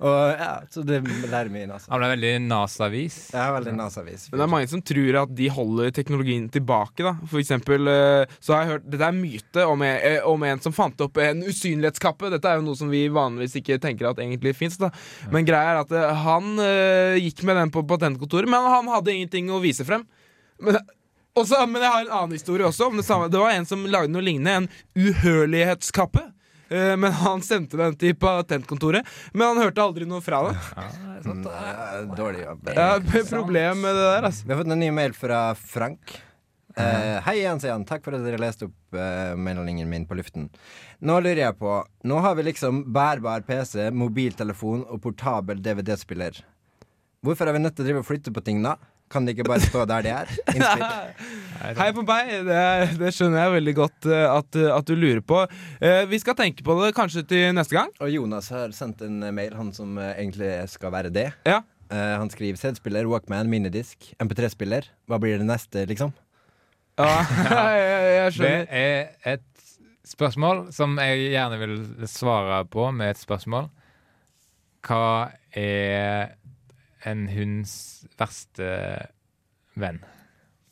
Og 0.00 0.30
ja, 0.40 0.52
Så 0.72 0.80
det 0.88 1.02
lærer 1.28 1.50
mye 1.52 1.66
NASA. 1.68 1.90
Han 1.92 2.00
ble 2.00 2.08
veldig 2.14 2.30
NASA-vis. 2.48 3.16
Jeg 3.34 3.40
er 3.42 3.52
veldig 3.52 3.74
NASA-vis. 3.76 4.22
Men 4.32 4.40
det 4.40 4.44
er 4.46 4.52
mange 4.54 4.70
som 4.72 4.80
tror 4.90 5.18
at 5.22 5.34
de 5.36 5.48
holder 5.52 5.90
teknologien 5.92 6.46
tilbake. 6.54 7.04
da 7.04 7.12
For 7.28 7.40
eksempel 7.42 7.90
eh, 7.92 8.32
så 8.40 8.54
har 8.56 8.62
jeg 8.64 8.70
hørt 8.72 8.86
Dette 8.94 9.08
er 9.10 9.18
myte 9.18 9.66
om, 9.68 9.82
en- 9.84 10.00
eh, 10.12 10.20
om 10.24 10.42
en 10.48 10.60
som 10.64 10.72
fant 10.72 11.04
opp 11.04 11.20
en 11.20 11.42
usynlighetskappe. 11.44 12.30
Dette 12.32 12.48
er 12.48 12.56
jo 12.56 12.64
noe 12.70 12.80
som 12.80 12.88
vi 12.88 13.02
vanligvis 13.12 13.58
ikke 13.60 13.76
tenker 13.82 14.08
at 14.08 14.16
egentlig 14.24 14.54
fins. 14.56 14.78
Men 15.30 15.44
greia 15.44 15.74
er 15.74 15.82
at 15.84 15.92
eh, 15.92 16.14
han 16.24 16.56
gikk 17.20 17.44
med 17.44 17.56
den 17.60 17.70
på 17.74 17.84
patentkontoret, 17.90 18.48
men 18.48 18.70
han 18.72 18.88
hadde 18.88 19.12
ingenting 19.12 19.50
å 19.52 19.60
vise 19.60 19.84
frem. 19.84 20.06
Men, 20.60 20.78
også, 21.36 21.60
men 21.68 21.82
jeg 21.84 21.90
har 21.92 22.00
en 22.06 22.12
annen 22.22 22.32
historie 22.38 22.64
også 22.66 22.88
om 22.88 22.96
det 22.96 23.04
samme. 23.06 23.28
Det 23.30 23.38
var 23.38 23.52
en 23.52 23.66
som 23.68 23.84
lagde 23.86 24.10
noe 24.12 24.24
lignende. 24.24 24.64
En 24.64 24.68
uhørlighetskappe. 24.96 26.24
Eh, 26.70 26.96
Men 26.96 27.12
han 27.12 27.42
sendte 27.42 27.76
den 27.80 27.96
til 27.98 28.14
patentkontoret, 28.14 29.06
men 29.34 29.48
han 29.48 29.62
hørte 29.64 29.82
aldri 29.82 30.06
noe 30.08 30.22
fra 30.22 30.44
det. 30.46 30.56
Mm, 31.26 31.44
dårlig 32.16 32.44
jobb. 32.46 32.70
Ja, 32.76 32.90
problem 33.28 33.82
med 33.82 33.96
det 33.98 34.04
der, 34.06 34.26
altså. 34.30 34.46
Vi 34.46 34.54
har 34.54 34.60
fått 34.62 34.70
en 34.72 34.80
ny 34.80 34.90
mail 34.94 35.16
fra 35.16 35.40
Frank. 35.58 36.20
Uh, 36.78 37.18
hei 37.26 37.40
igjen, 37.40 37.58
sier 37.60 37.74
han. 37.74 37.84
Takk 37.84 38.04
for 38.06 38.14
at 38.14 38.22
dere 38.24 38.38
leste 38.40 38.68
opp 38.68 38.94
uh, 38.96 39.34
meldingen 39.34 39.90
min 39.90 40.06
på 40.06 40.14
luften. 40.16 40.46
Nå 41.02 41.16
lurer 41.18 41.42
jeg 41.42 41.58
på 41.58 41.72
Nå 42.06 42.20
har 42.22 42.36
vi 42.38 42.46
liksom 42.46 42.84
bærbar 42.94 43.42
PC, 43.48 43.90
mobiltelefon 43.90 44.86
og 44.86 45.02
portabel 45.02 45.58
DVD-spiller. 45.64 46.38
Hvorfor 47.26 47.50
er 47.50 47.58
vi 47.58 47.64
nødt 47.64 47.76
til 47.76 47.84
å 47.84 47.88
drive 47.90 48.04
og 48.04 48.08
flytte 48.08 48.32
på 48.32 48.44
ting, 48.46 48.62
da? 48.64 48.76
Kan 49.10 49.26
de 49.26 49.32
ikke 49.34 49.48
bare 49.48 49.62
stå 49.64 49.82
der 49.90 50.04
de 50.06 50.10
er? 50.14 50.28
Hei 51.80 51.88
på 51.96 52.04
meg, 52.06 52.28
det, 52.46 52.60
det 53.00 53.10
skjønner 53.16 53.42
jeg 53.42 53.54
veldig 53.56 53.74
godt 53.74 54.06
eh, 54.06 54.26
at, 54.30 54.58
at 54.76 54.86
du 54.86 54.94
lurer 54.94 55.22
på. 55.26 55.40
Eh, 55.82 56.04
vi 56.08 56.20
skal 56.22 56.36
tenke 56.38 56.62
på 56.66 56.76
det 56.78 56.92
kanskje 56.94 57.24
til 57.26 57.50
neste 57.56 57.74
gang. 57.74 57.90
Og 57.98 58.12
Jonas 58.12 58.52
har 58.54 58.70
sendt 58.76 59.02
en 59.02 59.18
eh, 59.26 59.34
mail, 59.34 59.56
han 59.58 59.72
som 59.74 59.98
eh, 59.98 60.14
egentlig 60.14 60.52
skal 60.70 60.94
være 60.94 61.10
det. 61.14 61.26
Ja. 61.48 61.58
Eh, 61.90 62.14
han 62.22 62.30
skriver 62.30 62.60
CD-spiller, 62.60 63.10
Walkman, 63.10 63.50
minidisk, 63.50 64.12
MP3-spiller. 64.22 64.86
Hva 65.10 65.18
blir 65.18 65.42
det 65.42 65.48
neste, 65.50 65.82
liksom? 65.90 66.14
Ja, 67.00 67.10
jeg, 67.74 68.14
jeg 68.14 68.38
Det 68.38 68.54
er 68.70 69.34
et 69.34 69.46
spørsmål 70.06 70.68
som 70.74 70.94
jeg 71.02 71.32
gjerne 71.34 71.58
vil 71.64 71.76
svare 72.10 72.62
på 72.70 72.86
med 72.94 73.16
et 73.16 73.26
spørsmål. 73.26 73.66
Hva 74.86 75.32
er 75.50 76.38
en 77.08 77.28
hunds 77.32 77.74
verste 78.20 78.70
venn? 79.80 80.00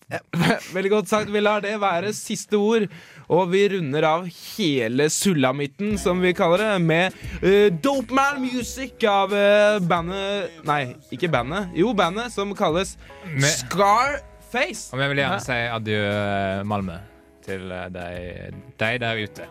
Veldig 0.75 0.91
godt 0.91 1.11
sagt. 1.11 1.33
Vi 1.33 1.41
lar 1.43 1.61
det 1.65 1.75
være 1.81 2.15
siste 2.17 2.57
ord. 2.57 2.87
Og 3.29 3.51
vi 3.53 3.67
runder 3.75 4.07
av 4.09 4.25
hele 4.31 5.09
sulamitten, 5.13 5.99
som 6.01 6.23
vi 6.25 6.33
kaller 6.37 6.63
det, 6.65 6.71
med 6.81 7.19
uh, 7.43 7.69
Dope 7.85 8.15
Man 8.17 8.41
Music 8.41 9.05
av 9.09 9.35
uh, 9.35 9.77
bandet 9.85 10.63
Nei, 10.69 10.95
ikke 11.13 11.29
bandet. 11.33 11.75
Jo, 11.77 11.93
bandet 11.97 12.33
som 12.33 12.55
kalles 12.57 12.97
Med- 13.35 13.53
Scarface. 13.53 14.89
Og 14.95 15.03
vi 15.03 15.11
vil 15.13 15.23
gjerne 15.23 15.43
si 15.45 15.59
adjø, 15.69 15.99
eh, 16.09 16.63
Malmö, 16.65 16.97
til 17.45 17.69
deg 17.69 18.71
de 18.81 18.93
der 19.05 19.21
ute. 19.21 19.49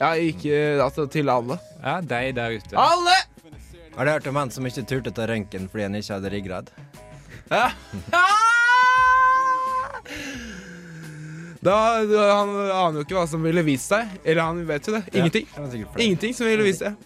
Ja, 0.00 0.14
ikke 0.16 0.54
altså 0.80 1.04
til 1.12 1.28
alle. 1.28 1.58
Ja, 1.82 1.98
deg 2.00 2.32
der 2.38 2.56
ute. 2.56 2.72
Alle! 2.80 3.18
Har 4.00 4.06
du 4.06 4.10
hørt 4.12 4.26
om 4.30 4.36
han 4.40 4.48
som 4.48 4.64
ikke 4.64 4.80
turte 4.88 5.10
ta 5.12 5.26
røntgen 5.28 5.66
fordi 5.68 5.82
han 5.84 5.96
ikke 5.98 6.14
hadde 6.16 6.30
ryggrad? 6.32 6.70
Ja. 7.52 7.66
Da, 11.60 11.74
da, 12.08 12.22
han 12.38 12.48
aner 12.56 12.96
jo 12.96 13.02
ikke 13.04 13.18
hva 13.18 13.26
som 13.28 13.42
ville 13.44 13.60
vist 13.66 13.90
seg. 13.92 14.08
Eller 14.24 14.46
han 14.46 14.62
vet 14.64 14.86
jo 14.88 14.94
det. 14.94 15.02
Ingenting. 15.12 15.44
Ja, 15.52 15.66
flau. 15.68 16.00
Ingenting 16.00 16.32
som 16.38 16.48
ville 16.48 16.64
vist 16.64 16.80
seg. 16.80 16.96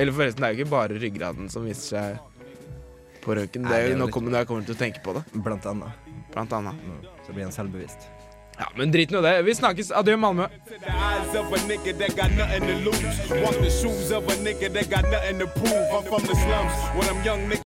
Eller 0.00 0.16
forresten, 0.16 0.40
det 0.40 0.48
er 0.48 0.54
jo 0.56 0.62
ikke 0.62 0.72
bare 0.72 0.96
ryggraden 1.02 1.52
som 1.52 1.68
viser 1.68 1.84
seg 1.90 3.20
på 3.26 3.36
røntgen. 3.36 3.68
Det 3.68 3.76
er 3.76 3.90
jo 3.90 3.98
noe 4.00 4.08
nå 4.08 4.16
kommer 4.16 4.32
når 4.32 4.46
jeg 4.46 4.52
kommer 4.54 4.64
til 4.70 4.78
å 4.78 4.80
tenke 4.80 5.04
på 5.04 5.18
det. 5.18 5.26
Blant 5.36 5.68
annet. 5.68 6.08
Blant 6.32 6.56
annet. 6.56 6.80
Mm, 6.80 7.04
Så 7.26 7.36
blir 7.36 7.44
han 7.44 7.52
selvbevisst. 7.60 8.08
Ja, 8.58 8.68
men 8.76 8.92
drit 8.92 9.10
nå 9.10 9.20
det. 9.20 9.42
Vi 9.42 9.54
snakkes. 9.54 9.90
Adjø, 9.90 10.16
Malmö. 10.16 10.46